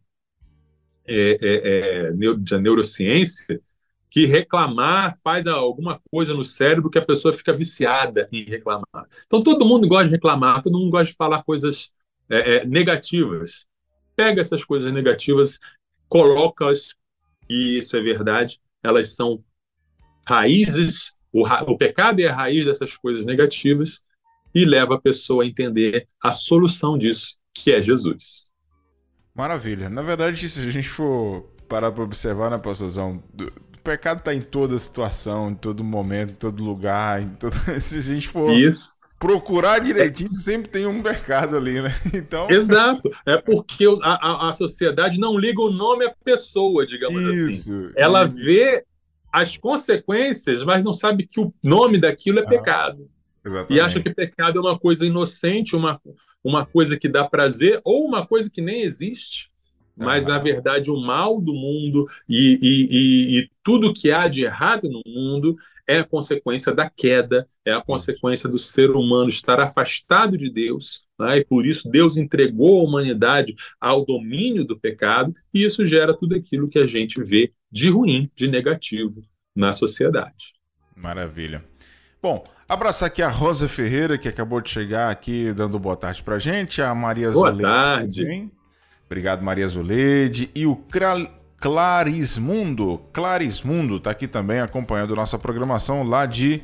[1.08, 3.62] é, é, é, de neurociência
[4.10, 9.08] que reclamar faz alguma coisa no cérebro que a pessoa fica viciada em reclamar.
[9.26, 11.92] Então, todo mundo gosta de reclamar, todo mundo gosta de falar coisas
[12.30, 13.68] é, é, negativas.
[14.16, 15.60] Pega essas coisas negativas,
[16.08, 16.96] coloca-as,
[17.48, 19.44] e isso é verdade, elas são
[20.28, 24.04] raízes, o, o pecado é a raiz dessas coisas negativas,
[24.54, 28.52] e leva a pessoa a entender a solução disso, que é Jesus.
[29.36, 29.90] Maravilha.
[29.90, 33.24] Na verdade, se a gente for parar para observar, né, pastorzão,
[33.90, 37.22] pecado está em toda situação, em todo momento, em todo lugar.
[37.22, 37.56] Em todo...
[37.82, 41.94] se a gente for Isso procurar direitinho, sempre tem um mercado ali, né?
[42.14, 42.50] Então...
[42.50, 43.10] Exato.
[43.26, 47.48] É porque a, a, a sociedade não liga o nome à pessoa, digamos assim.
[47.50, 47.92] isso, assim.
[47.98, 48.36] Ela isso.
[48.36, 48.86] vê
[49.32, 53.10] as consequências, mas não sabe que o nome daquilo é ah, pecado.
[53.46, 53.74] Exatamente.
[53.74, 56.00] E acha que pecado é uma coisa inocente, uma,
[56.42, 59.49] uma coisa que dá prazer, ou uma coisa que nem existe.
[60.06, 64.44] Mas, na verdade, o mal do mundo e, e, e, e tudo que há de
[64.44, 65.58] errado no mundo
[65.90, 71.04] é a consequência da queda, é a consequência do ser humano estar afastado de Deus,
[71.20, 71.40] né?
[71.40, 76.36] e por isso Deus entregou a humanidade ao domínio do pecado, e isso gera tudo
[76.36, 79.24] aquilo que a gente vê de ruim, de negativo
[79.56, 80.54] na sociedade.
[80.96, 81.64] Maravilha.
[82.22, 86.38] Bom, abraçar aqui a Rosa Ferreira, que acabou de chegar aqui dando boa tarde pra
[86.38, 88.22] gente, a Maria Boa tarde.
[88.22, 88.52] Também.
[89.10, 90.52] Obrigado, Maria Zuleide.
[90.54, 90.80] E o
[91.60, 93.02] Clarismundo.
[93.12, 96.62] Clarismundo está aqui também acompanhando nossa programação lá de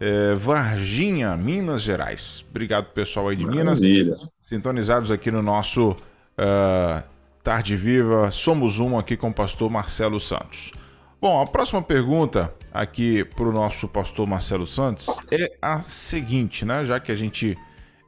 [0.00, 2.44] é, Varginha, Minas Gerais.
[2.50, 4.14] Obrigado, pessoal aí de Maravilha.
[4.14, 4.28] Minas.
[4.42, 7.02] Sintonizados aqui no nosso uh,
[7.44, 8.32] Tarde Viva.
[8.32, 10.72] Somos um aqui com o pastor Marcelo Santos.
[11.20, 16.84] Bom, a próxima pergunta aqui para o nosso pastor Marcelo Santos é a seguinte, né?
[16.84, 17.56] Já que a gente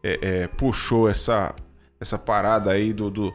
[0.03, 1.55] é, é, puxou essa,
[2.01, 3.33] essa parada aí do, do,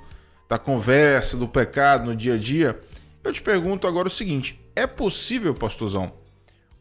[0.52, 2.78] da conversa, do pecado no dia a dia,
[3.24, 6.12] eu te pergunto agora o seguinte: é possível, pastorzão,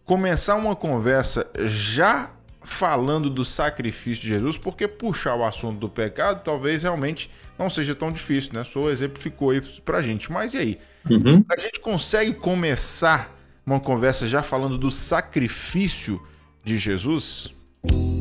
[0.04, 2.32] começar uma conversa já
[2.64, 7.94] falando do sacrifício de Jesus, porque puxar o assunto do pecado talvez realmente não seja
[7.94, 8.64] tão difícil, né?
[8.64, 10.32] Só exemplificou aí pra gente.
[10.32, 10.78] Mas e aí?
[11.08, 11.44] Uhum.
[11.48, 13.32] A gente consegue começar
[13.64, 16.20] uma conversa já falando do sacrifício
[16.64, 17.54] de Jesus?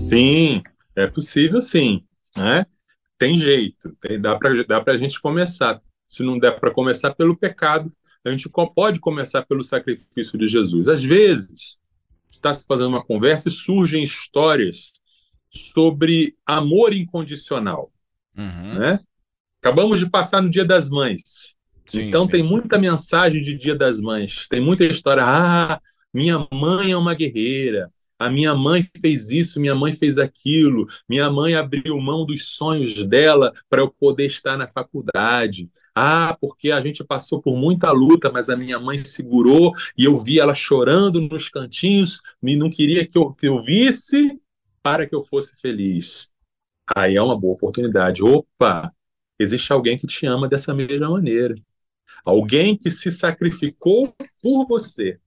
[0.07, 0.62] Sim,
[0.95, 2.03] é possível sim,
[2.38, 2.67] né?
[3.19, 5.82] Tem jeito, tem, dá para dá a gente começar.
[6.08, 7.91] Se não der para começar pelo pecado,
[8.25, 10.88] a gente pode começar pelo sacrifício de Jesus.
[10.88, 11.77] Às vezes,
[12.32, 14.93] está se fazendo uma conversa e surgem histórias
[15.49, 17.91] sobre amor incondicional.
[18.38, 18.79] Uhum.
[18.79, 18.99] Né?
[19.62, 21.55] Acabamos de passar no Dia das Mães.
[21.86, 22.29] Sim, então sim.
[22.29, 24.47] tem muita mensagem de Dia das Mães.
[24.47, 25.23] Tem muita história.
[25.25, 25.82] Ah,
[26.13, 27.91] minha mãe é uma guerreira.
[28.19, 33.05] A minha mãe fez isso, minha mãe fez aquilo, minha mãe abriu mão dos sonhos
[33.05, 35.69] dela para eu poder estar na faculdade.
[35.95, 40.17] Ah, porque a gente passou por muita luta, mas a minha mãe segurou e eu
[40.17, 44.38] vi ela chorando nos cantinhos, me não queria que eu, que eu visse
[44.84, 46.29] para que eu fosse feliz.
[46.93, 48.21] Aí é uma boa oportunidade.
[48.21, 48.91] Opa,
[49.39, 51.55] existe alguém que te ama dessa mesma maneira.
[52.25, 55.19] Alguém que se sacrificou por você.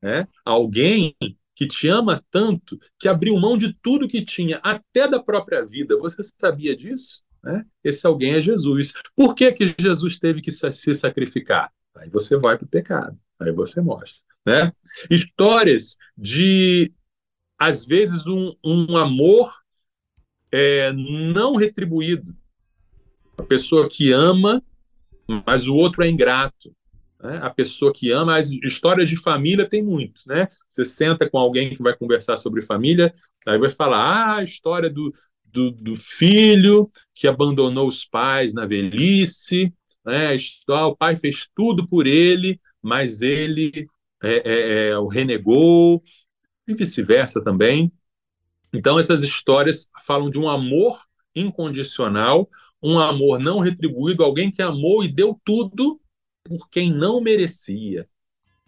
[0.00, 0.26] Né?
[0.44, 1.14] Alguém
[1.58, 5.98] que te ama tanto que abriu mão de tudo que tinha, até da própria vida.
[5.98, 7.20] Você sabia disso?
[7.42, 7.66] Né?
[7.82, 8.92] Esse alguém é Jesus.
[9.16, 11.72] Por que, que Jesus teve que se sacrificar?
[11.96, 14.24] Aí você vai para o pecado, aí você mostra.
[14.46, 14.72] Né?
[15.10, 16.92] Histórias de,
[17.58, 19.52] às vezes, um, um amor
[20.52, 22.36] é, não retribuído.
[23.36, 24.62] A pessoa que ama,
[25.44, 26.72] mas o outro é ingrato.
[27.22, 27.38] Né?
[27.42, 30.48] A pessoa que ama, as histórias de família tem muito, né?
[30.68, 33.12] Você senta com alguém que vai conversar sobre família,
[33.46, 35.12] aí vai falar ah, a história do,
[35.44, 39.72] do, do filho que abandonou os pais na velhice,
[40.04, 40.36] né?
[40.68, 43.88] O pai fez tudo por ele, mas ele
[44.22, 46.02] é, é, é, o renegou,
[46.66, 47.90] e vice-versa também.
[48.72, 51.00] Então, essas histórias falam de um amor
[51.34, 52.48] incondicional,
[52.82, 56.00] um amor não retribuído, alguém que amou e deu tudo
[56.48, 58.08] por quem não merecia,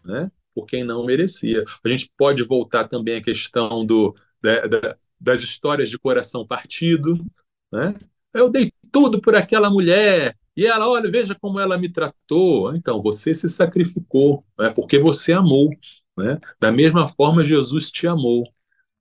[0.05, 0.31] né?
[0.55, 1.64] Por quem não merecia.
[1.85, 7.25] A gente pode voltar também à questão do, da, da, das histórias de coração partido,
[7.73, 7.95] né?
[8.35, 12.75] Eu dei tudo por aquela mulher e ela, olha, veja como ela me tratou.
[12.75, 14.71] Então, você se sacrificou, né?
[14.71, 15.71] Porque você amou,
[16.16, 16.38] né?
[16.61, 18.45] Da mesma forma, Jesus te amou.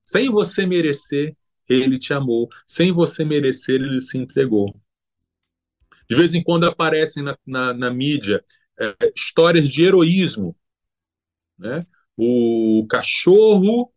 [0.00, 1.36] Sem você merecer,
[1.68, 2.48] ele te amou.
[2.66, 4.74] Sem você merecer, ele se entregou.
[6.08, 8.42] De vez em quando aparecem na, na, na mídia
[8.80, 10.56] é, histórias de heroísmo.
[11.58, 11.84] Né?
[12.16, 13.92] O cachorro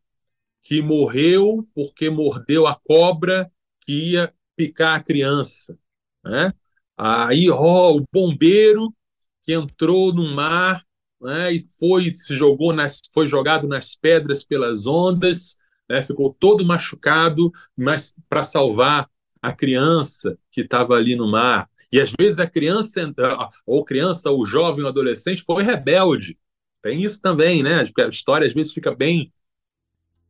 [0.61, 5.77] que morreu porque mordeu a cobra que ia picar a criança.
[6.23, 6.53] Né?
[6.97, 8.93] Aí, ó, o bombeiro
[9.41, 10.83] que entrou no mar
[11.21, 15.57] né, e foi se jogou nas, foi jogado nas pedras pelas ondas,
[15.89, 19.09] né, ficou todo machucado, mas para salvar
[19.41, 21.69] a criança que estava ali no mar.
[21.93, 23.13] E às vezes a criança,
[23.67, 26.39] ou criança, ou jovem, ou adolescente, foi rebelde.
[26.81, 27.81] Tem isso também, né?
[27.81, 29.31] A história às vezes fica bem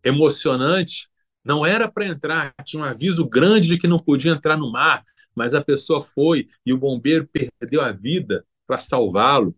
[0.04, 1.08] emocionante.
[1.42, 5.06] Não era para entrar, tinha um aviso grande de que não podia entrar no mar,
[5.34, 9.56] mas a pessoa foi e o bombeiro perdeu a vida para salvá-lo.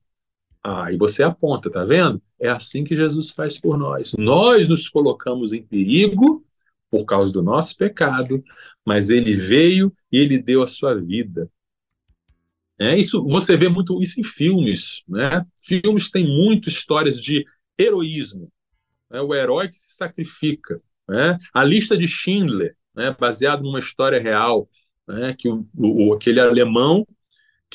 [0.64, 2.22] Ah, e você aponta, tá vendo?
[2.40, 4.14] É assim que Jesus faz por nós.
[4.16, 6.46] Nós nos colocamos em perigo
[6.92, 8.44] por causa do nosso pecado,
[8.86, 11.50] mas ele veio e ele deu a sua vida
[12.80, 15.46] é, isso você vê muito isso em filmes, né?
[15.64, 17.46] Filmes têm muito histórias de
[17.78, 18.52] heroísmo,
[19.10, 19.22] né?
[19.22, 21.38] o herói que se sacrifica, né?
[21.54, 23.16] A lista de Schindler, né?
[23.18, 24.70] Baseado numa história real,
[25.08, 25.34] né?
[25.38, 27.08] Que o, o aquele alemão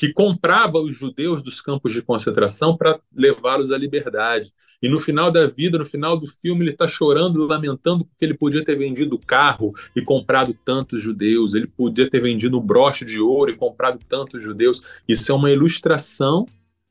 [0.01, 4.51] que comprava os judeus dos campos de concentração para levá-los à liberdade.
[4.81, 8.33] E no final da vida, no final do filme, ele está chorando, lamentando porque ele
[8.33, 13.05] podia ter vendido o carro e comprado tantos judeus, ele podia ter vendido o broche
[13.05, 14.81] de ouro e comprado tantos judeus.
[15.07, 16.47] Isso é uma ilustração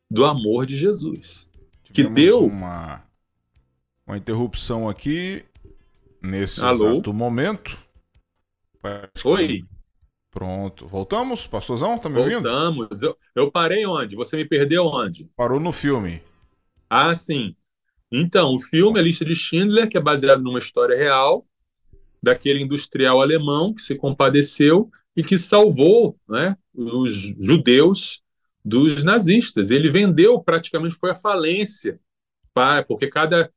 [0.08, 1.50] do amor de Jesus.
[1.92, 2.46] que deu.
[2.46, 3.02] Uma,
[4.06, 5.42] uma interrupção aqui
[6.22, 6.92] nesse Alô?
[6.92, 7.76] exato momento.
[9.24, 9.64] Oi.
[10.30, 10.86] Pronto.
[10.86, 11.98] Voltamos, pastorzão?
[11.98, 12.42] Tá me ouvindo?
[12.42, 13.02] Voltamos.
[13.02, 14.14] Eu, eu parei onde?
[14.14, 15.28] Você me perdeu onde?
[15.36, 16.22] Parou no filme.
[16.88, 17.56] Ah, sim.
[18.12, 21.46] Então, o filme A Lista de Schindler, que é baseado numa história real
[22.22, 28.22] daquele industrial alemão que se compadeceu e que salvou né, os judeus
[28.64, 29.70] dos nazistas.
[29.70, 31.98] Ele vendeu, praticamente foi a falência,
[32.86, 33.50] porque cada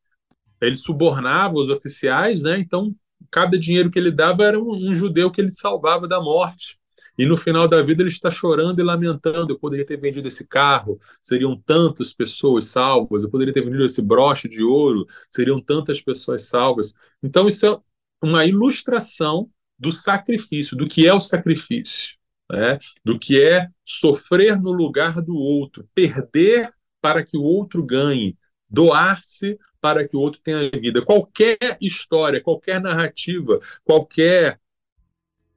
[0.61, 2.57] ele subornava os oficiais, né?
[2.57, 2.95] Então
[3.33, 6.77] cada dinheiro que ele dava era um, um, judeu que ele salvava da morte.
[7.17, 9.51] E no final da vida ele está chorando e lamentando.
[9.51, 13.23] Eu poderia ter vendido esse carro, seriam tantas pessoas salvas.
[13.23, 16.93] Eu poderia ter vendido esse broche de ouro, seriam tantas pessoas salvas.
[17.23, 17.75] Então isso é
[18.21, 22.15] uma ilustração do sacrifício, do que é o sacrifício,
[22.51, 22.77] né?
[23.03, 26.71] do que é sofrer no lugar do outro, perder
[27.01, 28.37] para que o outro ganhe,
[28.69, 31.03] doar-se para que o outro tenha vida.
[31.03, 34.57] Qualquer história, qualquer narrativa, qualquer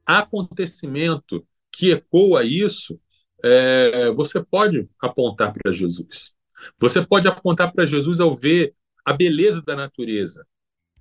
[0.05, 2.99] acontecimento que ecoa isso,
[3.41, 6.35] é, você pode apontar para Jesus.
[6.77, 8.75] Você pode apontar para Jesus ao ver
[9.05, 10.45] a beleza da natureza.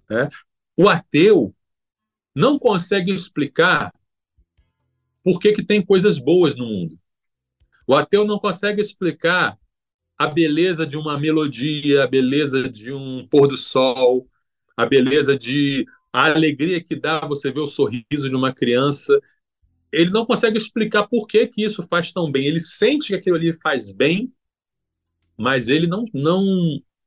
[0.09, 0.31] Né?
[0.77, 1.53] O ateu
[2.33, 3.93] não consegue explicar
[5.25, 6.97] por que, que tem coisas boas no mundo.
[7.89, 9.59] O ateu não consegue explicar
[10.19, 14.29] a beleza de uma melodia, a beleza de um pôr do sol,
[14.77, 19.21] a beleza de a alegria que dá você ver o sorriso de uma criança.
[19.93, 22.47] Ele não consegue explicar por que, que isso faz tão bem.
[22.47, 24.33] Ele sente que aquilo ali faz bem,
[25.37, 26.45] mas ele não não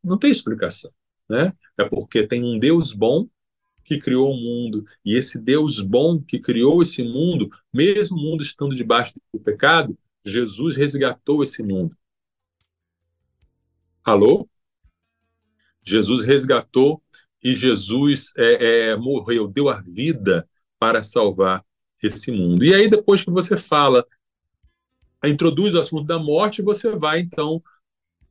[0.04, 0.92] não tem explicação,
[1.30, 1.54] né?
[1.78, 3.28] É porque tem um Deus bom
[3.84, 8.44] que criou o mundo e esse Deus bom que criou esse mundo, mesmo o mundo
[8.44, 11.98] estando debaixo do pecado, Jesus resgatou esse mundo.
[14.10, 14.50] Alô?
[15.86, 17.00] Jesus resgatou
[17.44, 20.50] e Jesus é, é, morreu, deu a vida
[20.80, 21.64] para salvar
[22.02, 22.66] esse mundo.
[22.66, 24.04] E aí, depois que você fala,
[25.24, 27.62] introduz o assunto da morte, você vai, então,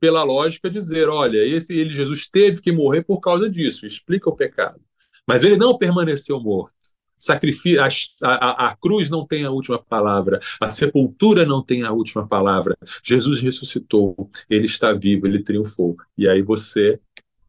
[0.01, 4.35] pela lógica, dizer: olha, esse ele, Jesus, teve que morrer por causa disso, explica o
[4.35, 4.81] pecado.
[5.25, 6.75] Mas ele não permaneceu morto.
[7.19, 7.89] Sacrifício, a,
[8.23, 12.77] a, a, cruz não tem a última palavra, a sepultura não tem a última palavra.
[13.03, 14.15] Jesus ressuscitou,
[14.49, 15.97] ele está vivo, ele triunfou.
[16.17, 16.97] E aí você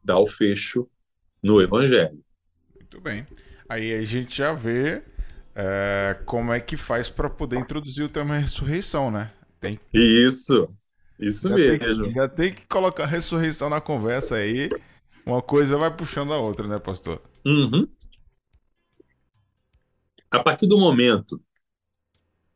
[0.02, 0.88] dá o fecho
[1.40, 2.18] no Evangelho.
[2.74, 3.24] Muito bem.
[3.68, 5.02] Aí a gente já vê
[5.54, 9.28] é, como é que faz para poder introduzir o tema ressurreição, né?
[9.60, 9.78] Tem...
[9.94, 10.68] Isso,
[11.16, 12.04] isso já mesmo.
[12.04, 14.68] Tem, já tem que colocar a ressurreição na conversa aí.
[15.24, 17.22] Uma coisa vai puxando a outra, né, pastor?
[17.46, 17.86] Uhum
[20.30, 21.40] a partir do momento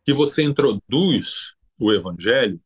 [0.05, 2.61] que você introduz o evangelho,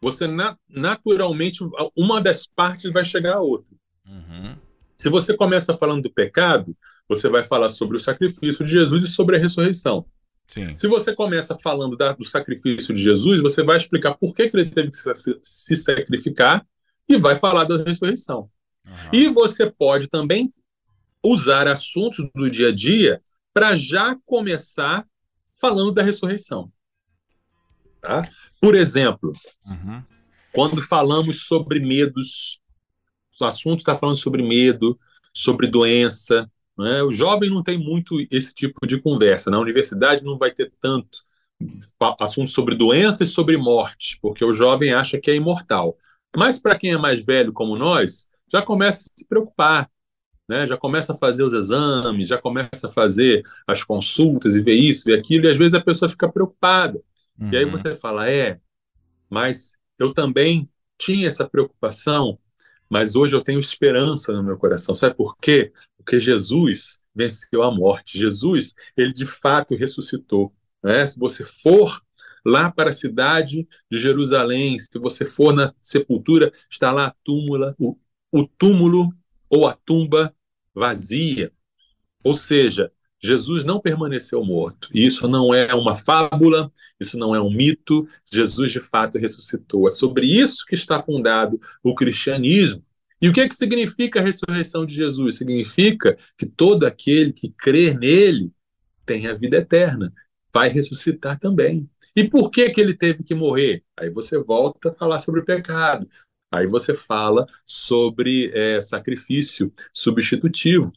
[0.00, 1.64] você na, naturalmente
[1.96, 3.74] uma das partes vai chegar à outra.
[4.06, 4.56] Uhum.
[4.96, 6.76] Se você começa falando do pecado,
[7.08, 10.06] você vai falar sobre o sacrifício de Jesus e sobre a ressurreição.
[10.48, 10.74] Sim.
[10.76, 14.56] Se você começa falando da, do sacrifício de Jesus, você vai explicar por que, que
[14.56, 16.66] ele teve que se, se sacrificar
[17.08, 18.48] e vai falar da ressurreição.
[18.86, 19.10] Uhum.
[19.12, 20.52] E você pode também
[21.22, 23.20] usar assuntos do dia a dia
[23.56, 25.08] para já começar
[25.58, 26.70] falando da ressurreição.
[28.02, 28.28] Tá?
[28.60, 29.32] Por exemplo,
[29.66, 30.02] uhum.
[30.52, 32.60] quando falamos sobre medos,
[33.40, 35.00] o assunto está falando sobre medo,
[35.32, 36.46] sobre doença.
[36.76, 37.02] Né?
[37.02, 39.50] O jovem não tem muito esse tipo de conversa.
[39.50, 41.24] Na universidade não vai ter tanto
[42.20, 45.96] assunto sobre doença e sobre morte, porque o jovem acha que é imortal.
[46.36, 49.90] Mas para quem é mais velho como nós, já começa a se preocupar
[50.48, 50.66] né?
[50.66, 55.04] Já começa a fazer os exames, já começa a fazer as consultas e ver isso,
[55.04, 57.00] ver aquilo, e às vezes a pessoa fica preocupada.
[57.38, 57.50] Uhum.
[57.52, 57.70] E aí uhum.
[57.70, 58.58] você fala, é,
[59.28, 60.68] mas eu também
[60.98, 62.38] tinha essa preocupação,
[62.88, 64.94] mas hoje eu tenho esperança no meu coração.
[64.94, 65.72] Sabe por quê?
[65.96, 68.18] Porque Jesus venceu a morte.
[68.18, 70.52] Jesus, ele de fato ressuscitou.
[70.82, 71.04] Né?
[71.06, 72.00] Se você for
[72.44, 77.74] lá para a cidade de Jerusalém, se você for na sepultura, está lá a túmula,
[77.78, 77.98] o,
[78.32, 79.12] o túmulo
[79.50, 80.32] ou a tumba
[80.76, 81.50] vazia.
[82.22, 84.88] Ou seja, Jesus não permaneceu morto.
[84.92, 86.70] Isso não é uma fábula,
[87.00, 88.06] isso não é um mito.
[88.30, 89.86] Jesus de fato ressuscitou.
[89.86, 92.84] É sobre isso que está fundado o cristianismo.
[93.20, 95.36] E o que, é que significa a ressurreição de Jesus?
[95.36, 98.52] Significa que todo aquele que crer nele
[99.06, 100.12] tem a vida eterna,
[100.52, 101.88] vai ressuscitar também.
[102.14, 103.84] E por que, que ele teve que morrer?
[103.96, 106.08] Aí você volta a falar sobre o pecado.
[106.50, 110.92] Aí você fala sobre é, sacrifício substitutivo.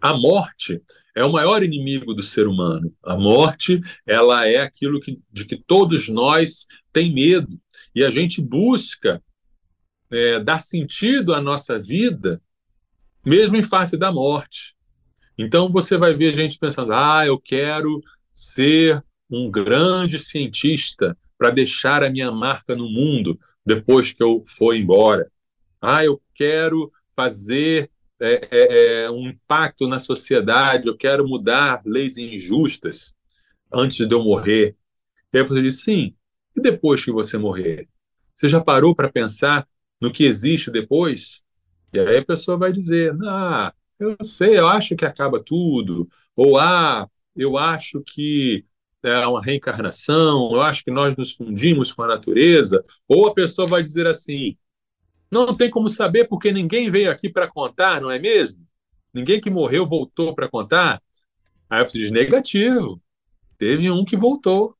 [0.00, 0.80] A morte
[1.14, 2.94] é o maior inimigo do ser humano.
[3.02, 7.60] A morte, ela é aquilo que, de que todos nós tem medo.
[7.94, 9.22] E a gente busca
[10.10, 12.40] é, dar sentido à nossa vida,
[13.26, 14.76] mesmo em face da morte.
[15.36, 18.00] Então você vai ver gente pensando: ah, eu quero
[18.32, 24.74] ser um grande cientista para deixar a minha marca no mundo depois que eu for
[24.74, 25.30] embora.
[25.80, 32.16] Ah, eu quero fazer é, é, é, um impacto na sociedade, eu quero mudar leis
[32.16, 33.14] injustas
[33.72, 34.74] antes de eu morrer.
[35.32, 36.16] E aí você diz, sim,
[36.56, 37.86] e depois que você morrer?
[38.34, 39.68] Você já parou para pensar
[40.00, 41.42] no que existe depois?
[41.92, 46.58] E aí a pessoa vai dizer, ah, eu sei, eu acho que acaba tudo, ou
[46.58, 47.06] ah,
[47.36, 48.64] eu acho que
[49.02, 53.68] é uma reencarnação, eu acho que nós nos fundimos com a natureza, ou a pessoa
[53.68, 54.56] vai dizer assim,
[55.30, 58.66] não tem como saber porque ninguém veio aqui para contar, não é mesmo?
[59.12, 61.02] Ninguém que morreu voltou para contar?
[61.68, 63.00] Aí você diz negativo.
[63.58, 64.76] Teve um que voltou.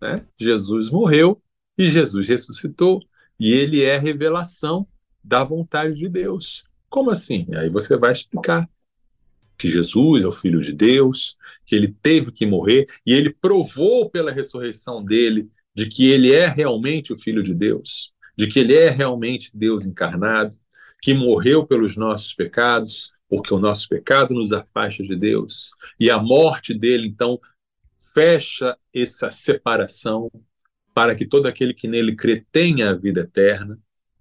[0.00, 0.26] Né?
[0.38, 1.40] Jesus morreu
[1.76, 3.00] e Jesus ressuscitou.
[3.38, 4.86] E ele é revelação
[5.22, 6.64] da vontade de Deus.
[6.88, 7.46] Como assim?
[7.54, 8.68] Aí você vai explicar
[9.56, 11.36] que Jesus é o Filho de Deus,
[11.66, 16.46] que ele teve que morrer e ele provou pela ressurreição dele de que ele é
[16.46, 20.56] realmente o Filho de Deus de que ele é realmente Deus encarnado,
[21.00, 26.18] que morreu pelos nossos pecados, porque o nosso pecado nos afasta de Deus, e a
[26.18, 27.40] morte dele, então,
[28.14, 30.30] fecha essa separação
[30.94, 33.78] para que todo aquele que nele crê tenha a vida eterna.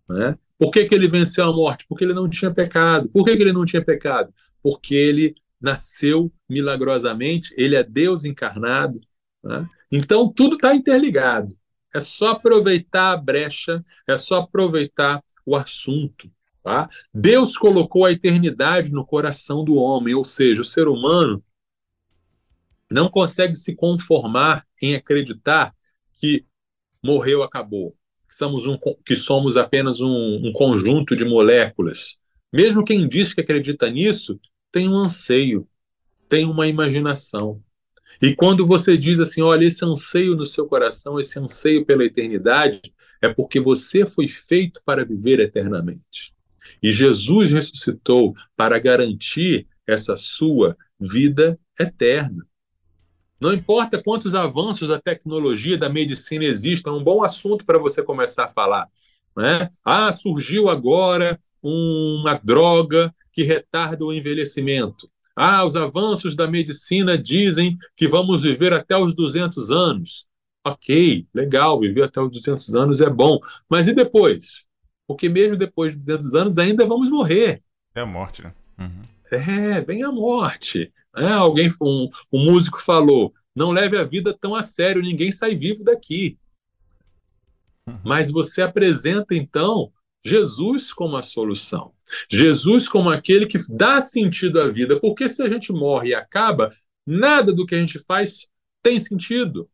[0.10, 0.38] Né?
[0.58, 1.86] Por que, que ele venceu a morte?
[1.88, 3.10] Porque ele não tinha pecado.
[3.10, 4.34] Por que, que ele não tinha pecado?
[4.62, 8.99] Porque ele nasceu milagrosamente, ele é Deus encarnado.
[9.43, 9.68] Né?
[9.91, 11.56] Então, tudo está interligado.
[11.93, 16.30] É só aproveitar a brecha, é só aproveitar o assunto.
[16.64, 16.89] Tá?
[17.14, 21.43] Deus colocou a eternidade no coração do homem, ou seja, o ser humano
[22.89, 25.76] não consegue se conformar em acreditar
[26.16, 26.45] que
[27.04, 27.95] morreu, acabou,
[28.34, 32.18] que somos, um, que somos apenas um, um conjunto de moléculas.
[32.52, 34.40] Mesmo quem diz que acredita nisso
[34.72, 35.68] tem um anseio,
[36.28, 37.62] tem uma imaginação.
[38.22, 42.82] E quando você diz assim, olha, esse anseio no seu coração, esse anseio pela eternidade,
[43.22, 46.34] é porque você foi feito para viver eternamente.
[46.82, 52.46] E Jesus ressuscitou para garantir essa sua vida eterna.
[53.44, 58.02] Não importa quantos avanços da tecnologia, da medicina existam, é um bom assunto para você
[58.02, 58.88] começar a falar.
[59.36, 59.70] Né?
[59.84, 65.10] Ah, surgiu agora uma droga que retarda o envelhecimento.
[65.36, 70.26] Ah, os avanços da medicina dizem que vamos viver até os 200 anos.
[70.66, 73.39] Ok, legal, viver até os 200 anos é bom.
[73.70, 74.68] Mas e depois?
[75.06, 77.62] Porque mesmo depois de 200 anos ainda vamos morrer.
[77.94, 78.54] É a morte, né?
[78.80, 79.02] Uhum.
[79.38, 80.92] É, vem a morte.
[81.16, 85.56] É, alguém, um, um músico falou: não leve a vida tão a sério, ninguém sai
[85.56, 86.38] vivo daqui.
[87.88, 88.00] Uhum.
[88.04, 89.92] Mas você apresenta então
[90.24, 91.94] Jesus como a solução.
[92.30, 95.00] Jesus como aquele que dá sentido à vida.
[95.00, 96.74] Porque se a gente morre e acaba,
[97.06, 98.48] nada do que a gente faz
[98.82, 99.70] tem sentido.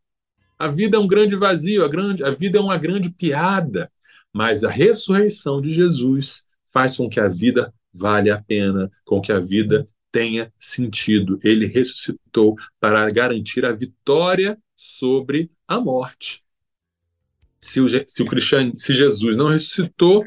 [0.58, 3.92] A vida é um grande vazio, a, grande, a vida é uma grande piada.
[4.34, 9.32] Mas a ressurreição de Jesus faz com que a vida vale a pena, com que
[9.32, 11.38] a vida tenha sentido.
[11.44, 16.44] Ele ressuscitou para garantir a vitória sobre a morte
[17.62, 20.26] se, o, se, o cristian, se Jesus não ressuscitou,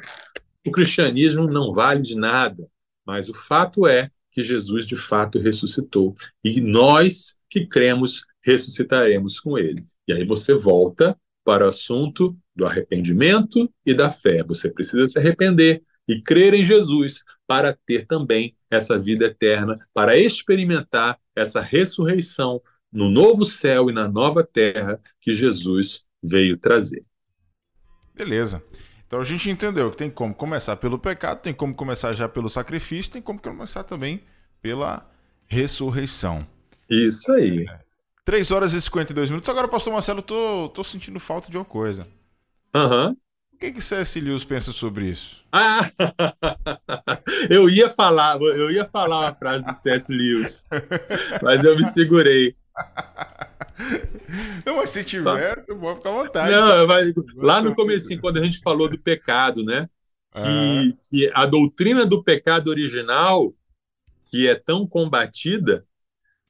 [0.67, 2.69] o cristianismo não vale de nada.
[3.05, 6.15] Mas o fato é que Jesus de fato ressuscitou.
[6.45, 9.85] E nós que cremos ressuscitaremos com ele.
[10.07, 14.43] E aí você volta para o assunto do arrependimento e da fé.
[14.45, 20.17] Você precisa se arrepender e crer em Jesus para ter também essa vida eterna, para
[20.17, 27.05] experimentar essa ressurreição no novo céu e na nova terra que Jesus veio trazer.
[28.15, 28.63] Beleza.
[29.07, 32.49] Então a gente entendeu que tem como começar pelo pecado, tem como começar já pelo
[32.49, 34.23] sacrifício, tem como começar também
[34.61, 35.07] pela
[35.47, 36.47] ressurreição.
[36.89, 37.67] Isso aí.
[37.69, 37.81] É.
[38.25, 39.49] 3 horas e 52 minutos.
[39.49, 42.07] Agora, pastor Marcelo, tô, tô sentindo falta de uma coisa.
[42.75, 43.09] Aham.
[43.09, 43.17] Uhum.
[43.63, 44.21] O que que C.S.
[44.21, 45.45] Lewis pensa sobre isso?
[45.53, 45.89] Ah,
[47.49, 50.13] eu ia falar, eu ia falar uma frase do C.S.
[50.13, 50.67] Lewis,
[51.41, 52.57] mas eu me segurei.
[54.67, 56.51] Não, mas se tiver, eu vou ficar à vontade.
[56.51, 59.89] Não, vai, lá no começo, quando a gente falou do pecado, né?
[60.35, 60.99] Que, ah.
[61.09, 63.55] que a doutrina do pecado original,
[64.29, 65.87] que é tão combatida,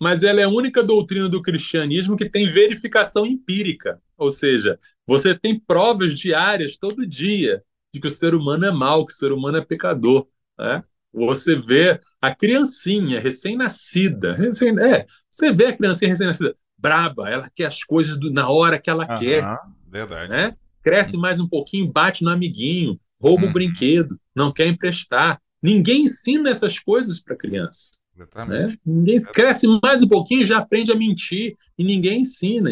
[0.00, 4.00] mas ela é a única doutrina do cristianismo que tem verificação empírica.
[4.22, 7.60] Ou seja, você tem provas diárias, todo dia,
[7.92, 10.28] de que o ser humano é mau, que o ser humano é pecador.
[10.56, 10.84] Né?
[11.12, 17.66] Você vê a criancinha recém-nascida, recém, é, você vê a criancinha recém-nascida braba, ela quer
[17.66, 19.42] as coisas do, na hora que ela quer.
[19.90, 20.30] Verdade.
[20.30, 20.56] Né?
[20.82, 23.52] Cresce mais um pouquinho, bate no amiguinho, rouba o um uhum.
[23.52, 25.40] brinquedo, não quer emprestar.
[25.60, 28.00] Ninguém ensina essas coisas para criança.
[28.46, 28.76] Né?
[28.84, 32.70] Ninguém cresce mais um pouquinho já aprende a mentir e ninguém ensina.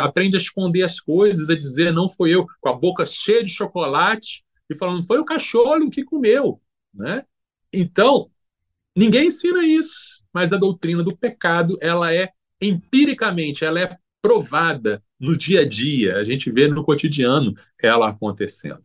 [0.00, 3.50] Aprende a esconder as coisas, a dizer não foi eu, com a boca cheia de
[3.50, 6.60] chocolate e falando foi o cachorro que comeu.
[6.92, 7.24] Né?
[7.72, 8.30] Então,
[8.96, 15.36] ninguém ensina isso, mas a doutrina do pecado ela é empiricamente, ela é provada no
[15.36, 16.16] dia a dia.
[16.16, 18.84] A gente vê no cotidiano ela acontecendo.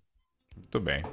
[0.56, 1.04] Muito bem.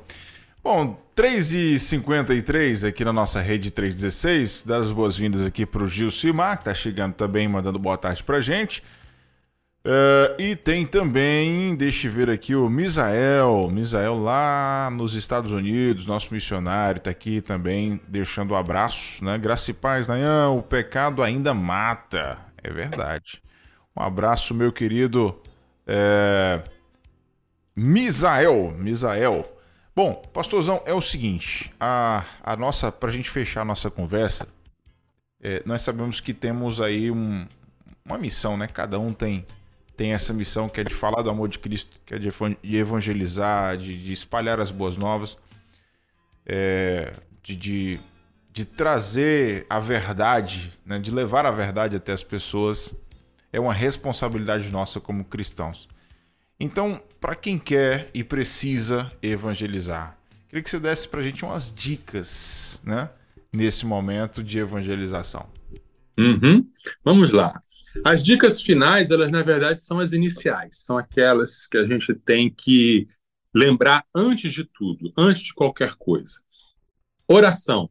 [0.62, 4.64] Bom, 3h53 aqui na nossa rede 316.
[4.64, 8.22] Dar as boas-vindas aqui para o Gil Simar, que está chegando também, mandando boa tarde
[8.22, 8.82] para gente.
[9.82, 13.70] Uh, e tem também, deixa eu ver aqui, o Misael.
[13.70, 19.38] Misael lá nos Estados Unidos, nosso missionário, está aqui também deixando um abraço, né?
[19.38, 22.36] Graça e paz, Nayan, o pecado ainda mata.
[22.62, 23.42] É verdade.
[23.96, 25.34] Um abraço, meu querido
[25.86, 26.62] é...
[27.74, 28.74] Misael.
[28.76, 29.59] Misael.
[30.03, 34.48] Bom, pastorzão, é o seguinte, a, a nossa, pra gente fechar a nossa conversa,
[35.42, 37.46] é, nós sabemos que temos aí um,
[38.03, 38.66] uma missão, né?
[38.66, 39.46] Cada um tem,
[39.98, 42.32] tem essa missão que é de falar do amor de Cristo, que é de
[42.78, 45.36] evangelizar, de, de espalhar as boas novas,
[46.46, 48.01] é, de, de,
[48.55, 50.98] de, trazer a verdade, né?
[50.98, 52.94] de levar a verdade até as pessoas.
[53.53, 55.90] É uma responsabilidade nossa como cristãos.
[56.61, 61.74] Então, para quem quer e precisa evangelizar, queria que você desse para a gente umas
[61.74, 63.08] dicas, né?
[63.50, 65.48] Nesse momento de evangelização.
[66.18, 66.70] Uhum.
[67.02, 67.58] Vamos lá.
[68.04, 72.50] As dicas finais, elas na verdade são as iniciais, são aquelas que a gente tem
[72.50, 73.08] que
[73.54, 76.40] lembrar antes de tudo, antes de qualquer coisa.
[77.26, 77.90] Oração.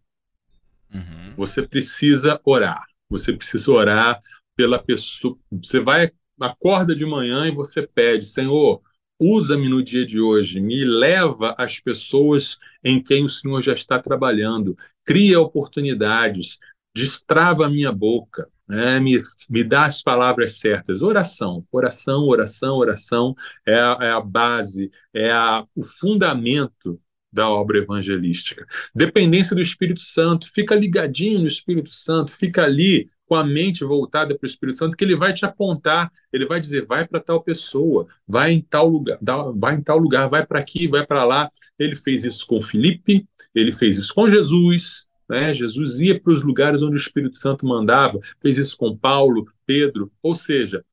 [0.93, 1.33] Uhum.
[1.35, 2.85] Você precisa orar.
[3.09, 4.19] Você precisa orar
[4.55, 5.37] pela pessoa.
[5.51, 8.81] Você vai acorda de manhã e você pede, Senhor,
[9.19, 13.99] usa-me no dia de hoje, me leva às pessoas em quem o Senhor já está
[13.99, 16.57] trabalhando, cria oportunidades,
[16.95, 18.99] destrava a minha boca, né?
[18.99, 19.19] me,
[19.49, 21.01] me dá as palavras certas.
[21.01, 23.35] Oração, oração, oração, oração
[23.65, 26.99] é a, é a base, é a, o fundamento
[27.31, 28.65] da obra evangelística.
[28.95, 34.35] Dependência do Espírito Santo, fica ligadinho no Espírito Santo, fica ali com a mente voltada
[34.35, 37.43] para o Espírito Santo, que ele vai te apontar, ele vai dizer, vai para tal
[37.43, 39.19] pessoa, vai em tal lugar,
[39.55, 41.51] vai em tal lugar, vai para aqui, vai para lá.
[41.77, 45.53] Ele fez isso com Filipe, ele fez isso com Jesus, né?
[45.53, 50.11] Jesus ia para os lugares onde o Espírito Santo mandava, fez isso com Paulo, Pedro,
[50.23, 50.83] ou seja,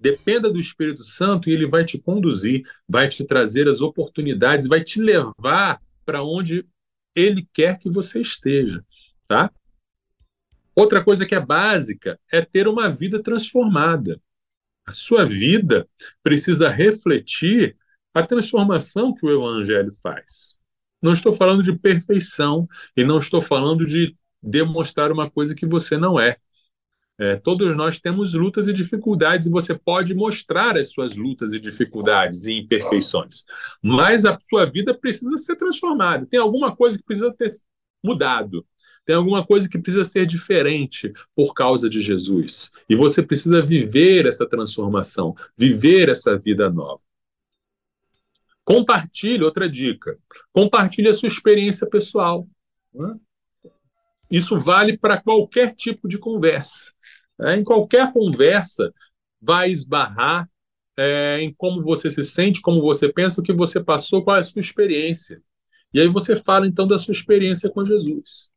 [0.00, 4.82] dependa do Espírito Santo e ele vai te conduzir, vai te trazer as oportunidades, vai
[4.82, 6.64] te levar para onde
[7.14, 8.82] ele quer que você esteja,
[9.28, 9.52] tá?
[10.74, 14.20] Outra coisa que é básica é ter uma vida transformada.
[14.86, 15.88] A sua vida
[16.22, 17.76] precisa refletir
[18.14, 20.56] a transformação que o Evangelho faz.
[21.02, 25.96] Não estou falando de perfeição e não estou falando de demonstrar uma coisa que você
[25.96, 26.36] não é.
[27.18, 27.36] é.
[27.36, 32.46] Todos nós temos lutas e dificuldades e você pode mostrar as suas lutas e dificuldades
[32.46, 33.44] e imperfeições.
[33.82, 36.26] Mas a sua vida precisa ser transformada.
[36.26, 37.50] Tem alguma coisa que precisa ter
[38.04, 38.66] mudado.
[39.10, 42.70] Tem alguma coisa que precisa ser diferente por causa de Jesus.
[42.88, 47.00] E você precisa viver essa transformação, viver essa vida nova.
[48.62, 50.16] Compartilhe, outra dica.
[50.52, 52.46] Compartilhe a sua experiência pessoal.
[52.94, 53.16] Né?
[54.30, 56.92] Isso vale para qualquer tipo de conversa.
[57.36, 57.56] Né?
[57.56, 58.94] Em qualquer conversa,
[59.42, 60.48] vai esbarrar
[60.96, 64.38] é, em como você se sente, como você pensa, o que você passou, qual é
[64.38, 65.42] a sua experiência.
[65.92, 68.50] E aí você fala então da sua experiência com Jesus.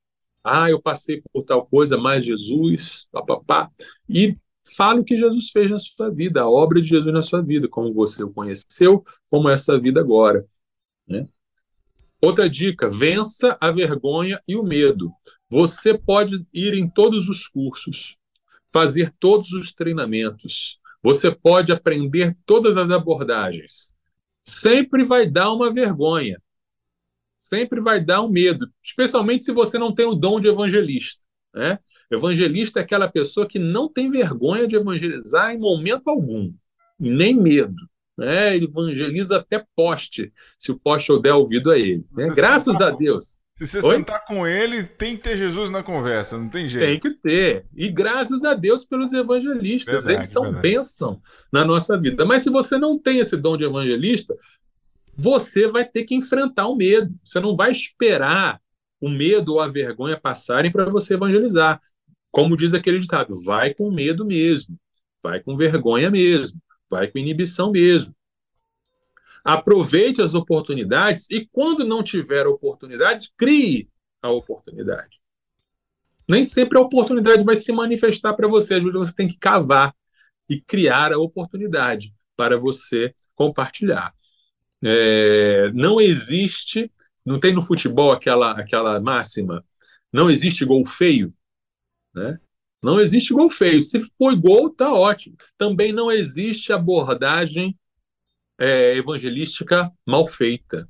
[0.43, 3.71] Ah, eu passei por tal coisa, mas Jesus, papapá.
[4.09, 4.37] E
[4.75, 7.67] fale o que Jesus fez na sua vida, a obra de Jesus na sua vida,
[7.67, 10.45] como você o conheceu, como é essa vida agora.
[11.07, 11.27] Né?
[12.21, 15.11] Outra dica: vença a vergonha e o medo.
[15.49, 18.17] Você pode ir em todos os cursos,
[18.71, 23.91] fazer todos os treinamentos, você pode aprender todas as abordagens.
[24.41, 26.41] Sempre vai dar uma vergonha,
[27.43, 31.21] sempre vai dar um medo, especialmente se você não tem o dom de evangelista.
[31.53, 31.77] Né?
[32.09, 36.53] Evangelista é aquela pessoa que não tem vergonha de evangelizar em momento algum,
[36.97, 37.75] nem medo.
[38.17, 38.55] Né?
[38.55, 42.05] Ele evangeliza até poste, se o poste der ouvido a ele.
[42.13, 42.31] Né?
[42.33, 43.41] Graças a Deus.
[43.57, 43.95] Se você Oi?
[43.97, 46.85] sentar com ele, tem que ter Jesus na conversa, não tem jeito.
[46.85, 47.65] Tem que ter.
[47.75, 50.05] E graças a Deus pelos evangelistas.
[50.05, 50.61] Verdade, Eles são verdade.
[50.61, 51.21] bênção
[51.51, 52.25] na nossa vida.
[52.25, 54.35] Mas se você não tem esse dom de evangelista,
[55.15, 57.13] você vai ter que enfrentar o medo.
[57.23, 58.61] Você não vai esperar
[58.99, 61.81] o medo ou a vergonha passarem para você evangelizar.
[62.31, 64.79] Como diz aquele ditado, vai com medo mesmo,
[65.21, 66.59] vai com vergonha mesmo,
[66.89, 68.15] vai com inibição mesmo.
[69.43, 73.89] Aproveite as oportunidades e, quando não tiver oportunidade, crie
[74.21, 75.19] a oportunidade.
[76.27, 79.93] Nem sempre a oportunidade vai se manifestar para você, às vezes você tem que cavar
[80.49, 84.13] e criar a oportunidade para você compartilhar.
[84.83, 86.91] É, não existe,
[87.25, 89.63] não tem no futebol aquela, aquela máxima,
[90.11, 91.33] não existe gol feio,
[92.13, 92.39] né?
[92.83, 93.81] Não existe gol feio.
[93.81, 95.37] Se foi gol, tá ótimo.
[95.57, 97.77] Também não existe abordagem
[98.59, 100.89] é, evangelística mal feita.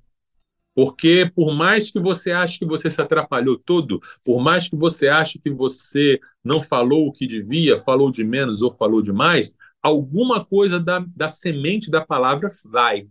[0.75, 5.07] Porque por mais que você ache que você se atrapalhou todo, por mais que você
[5.07, 10.43] ache que você não falou o que devia, falou de menos ou falou demais, alguma
[10.43, 13.07] coisa da, da semente da palavra vai.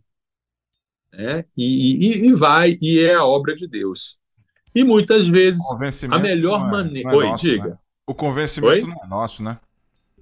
[1.13, 1.45] Né?
[1.57, 4.17] E, e, e vai, e é a obra de Deus.
[4.75, 5.61] E muitas vezes
[6.11, 7.11] a melhor é, maneira.
[7.11, 7.69] É Oi, nosso, diga.
[7.69, 7.79] Né?
[8.07, 8.81] O convencimento Oi?
[8.83, 9.59] não é nosso, né?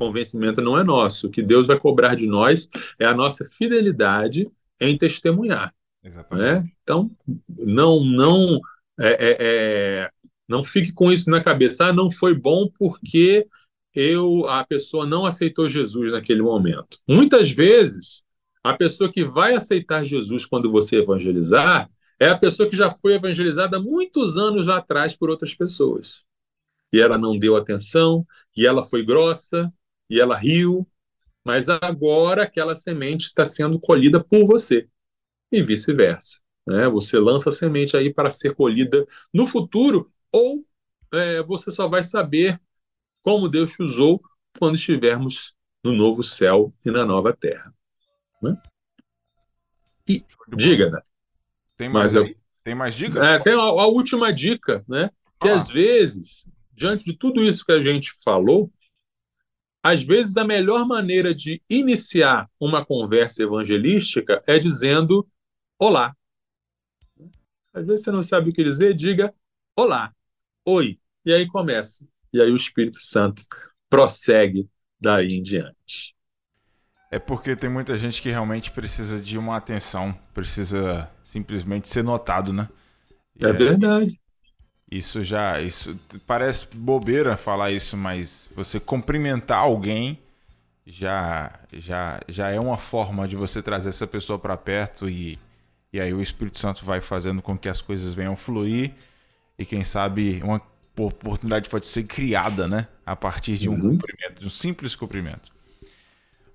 [0.01, 1.27] convencimento não é nosso.
[1.27, 5.75] O que Deus vai cobrar de nós é a nossa fidelidade em testemunhar.
[6.03, 6.43] Exatamente.
[6.43, 6.73] Né?
[6.83, 7.11] Então,
[7.47, 8.59] não, não,
[8.99, 10.11] é, é, é,
[10.49, 11.89] não fique com isso na cabeça.
[11.89, 13.47] Ah, não foi bom porque
[13.95, 16.99] eu a pessoa não aceitou Jesus naquele momento.
[17.07, 18.25] Muitas vezes,
[18.63, 23.15] a pessoa que vai aceitar Jesus quando você evangelizar é a pessoa que já foi
[23.15, 26.23] evangelizada muitos anos atrás por outras pessoas.
[26.93, 29.73] E ela não deu atenção, e ela foi grossa,
[30.09, 30.87] e ela riu,
[31.45, 34.87] mas agora aquela semente está sendo colhida por você
[35.51, 36.41] e vice-versa.
[36.67, 36.89] Né?
[36.89, 40.65] Você lança a semente aí para ser colhida no futuro ou
[41.13, 42.61] é, você só vai saber
[43.23, 44.21] como Deus te usou
[44.59, 47.75] quando estivermos no novo céu e na nova terra.
[48.43, 48.57] Né?
[50.09, 50.25] E
[50.57, 51.01] diga, né?
[51.77, 53.23] Tem mais, eu, tem mais dicas?
[53.25, 55.11] É, tem a, a, última dica, né?
[55.41, 55.57] Que ah.
[55.57, 58.71] às vezes, diante de tudo isso que a gente falou,
[59.83, 65.27] às vezes, a melhor maneira de iniciar uma conversa evangelística é dizendo
[65.79, 66.15] olá.
[67.73, 69.33] Às vezes você não sabe o que dizer, diga
[69.77, 70.13] olá,
[70.67, 72.07] oi, e aí começa.
[72.33, 73.43] E aí o Espírito Santo
[73.89, 74.69] prossegue
[75.01, 76.15] daí em diante.
[77.11, 82.53] É porque tem muita gente que realmente precisa de uma atenção, precisa simplesmente ser notado,
[82.53, 82.69] né?
[83.39, 84.21] E é verdade.
[84.91, 90.19] Isso já, isso parece bobeira falar isso, mas você cumprimentar alguém
[90.85, 95.39] já, já, já é uma forma de você trazer essa pessoa para perto e,
[95.93, 98.93] e aí o Espírito Santo vai fazendo com que as coisas venham fluir
[99.59, 100.61] e quem sabe uma
[100.97, 103.93] oportunidade pode ser criada, né, a partir de um uhum.
[103.93, 105.53] cumprimento, de um simples cumprimento.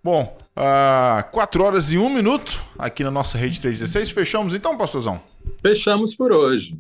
[0.06, 4.12] Bom, uh, 4 horas e 1 minuto aqui na nossa rede 316.
[4.12, 5.20] Fechamos então, pastorzão?
[5.64, 6.80] Fechamos por hoje.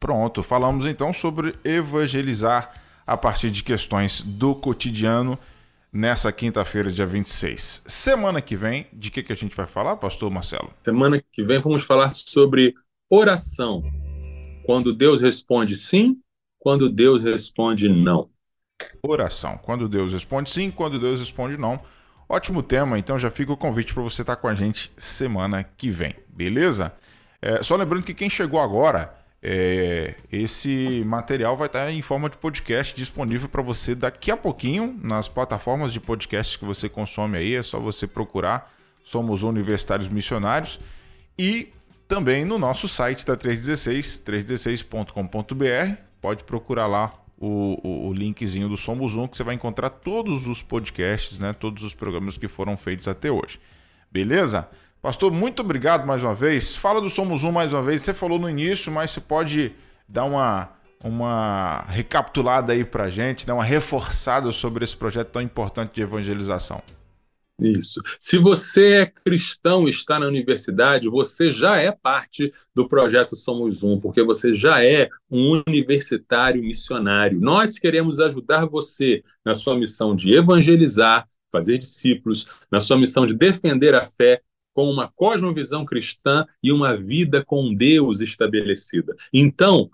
[0.00, 2.74] Pronto, falamos então sobre evangelizar
[3.06, 5.38] a partir de questões do cotidiano
[5.92, 7.84] nessa quinta-feira, dia 26.
[7.86, 10.72] Semana que vem, de que, que a gente vai falar, pastor Marcelo?
[10.84, 12.74] Semana que vem vamos falar sobre
[13.08, 13.80] oração.
[14.66, 16.18] Quando Deus responde sim,
[16.58, 18.28] quando Deus responde não.
[19.04, 19.56] Oração.
[19.56, 21.80] Quando Deus responde sim, quando Deus responde não.
[22.28, 25.90] Ótimo tema, então já fica o convite para você estar com a gente semana que
[25.90, 26.92] vem, beleza?
[27.40, 29.14] É, só lembrando que quem chegou agora
[29.46, 34.98] é, esse material vai estar em forma de podcast disponível para você daqui a pouquinho
[35.02, 37.54] nas plataformas de podcast que você consome aí.
[37.54, 38.72] É só você procurar.
[39.04, 40.80] Somos Universitários Missionários.
[41.38, 41.70] E
[42.08, 46.00] também no nosso site da 316, 316.com.br.
[46.22, 50.46] Pode procurar lá o, o, o, linkzinho do Somos Um, que você vai encontrar todos
[50.46, 53.60] os podcasts, né, todos os programas que foram feitos até hoje.
[54.10, 54.68] Beleza?
[55.02, 56.76] Pastor, muito obrigado mais uma vez.
[56.76, 58.02] Fala do Somos Um mais uma vez.
[58.02, 59.72] Você falou no início, mas você pode
[60.08, 60.70] dar uma,
[61.02, 66.80] uma recapitulada aí para gente, dar uma reforçada sobre esse projeto tão importante de evangelização.
[67.58, 68.02] Isso.
[68.18, 73.84] Se você é cristão e está na universidade, você já é parte do projeto Somos
[73.84, 77.40] Um, porque você já é um universitário missionário.
[77.40, 83.34] Nós queremos ajudar você na sua missão de evangelizar, fazer discípulos, na sua missão de
[83.34, 84.42] defender a fé
[84.74, 89.14] com uma cosmovisão cristã e uma vida com Deus estabelecida.
[89.32, 89.88] Então,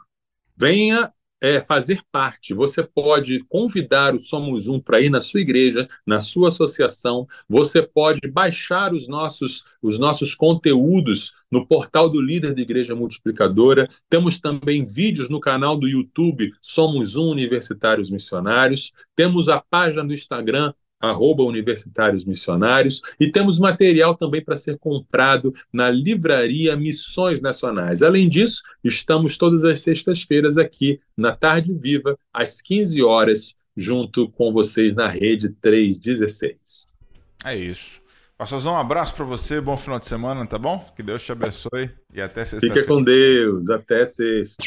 [0.56, 2.52] venha é, fazer parte.
[2.52, 7.26] Você pode convidar o Somos Um para ir na sua igreja, na sua associação.
[7.48, 13.88] Você pode baixar os nossos, os nossos conteúdos no portal do líder da Igreja Multiplicadora.
[14.08, 18.92] Temos também vídeos no canal do YouTube Somos Um Universitários Missionários.
[19.16, 25.52] Temos a página do Instagram arroba Universitários Missionários, e temos material também para ser comprado
[25.72, 28.02] na livraria Missões Nacionais.
[28.02, 34.52] Além disso, estamos todas as sextas-feiras aqui na Tarde Viva, às 15 horas, junto com
[34.52, 36.98] vocês na Rede 316.
[37.44, 38.00] É isso.
[38.36, 40.78] Pastorzão, um abraço para você, bom final de semana, tá bom?
[40.96, 42.74] Que Deus te abençoe e até sexta-feira.
[42.74, 44.62] Fica com Deus, até sexta.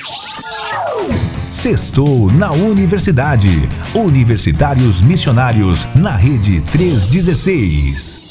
[1.64, 3.70] Sextou na Universidade.
[3.96, 8.23] Universitários Missionários na Rede 316.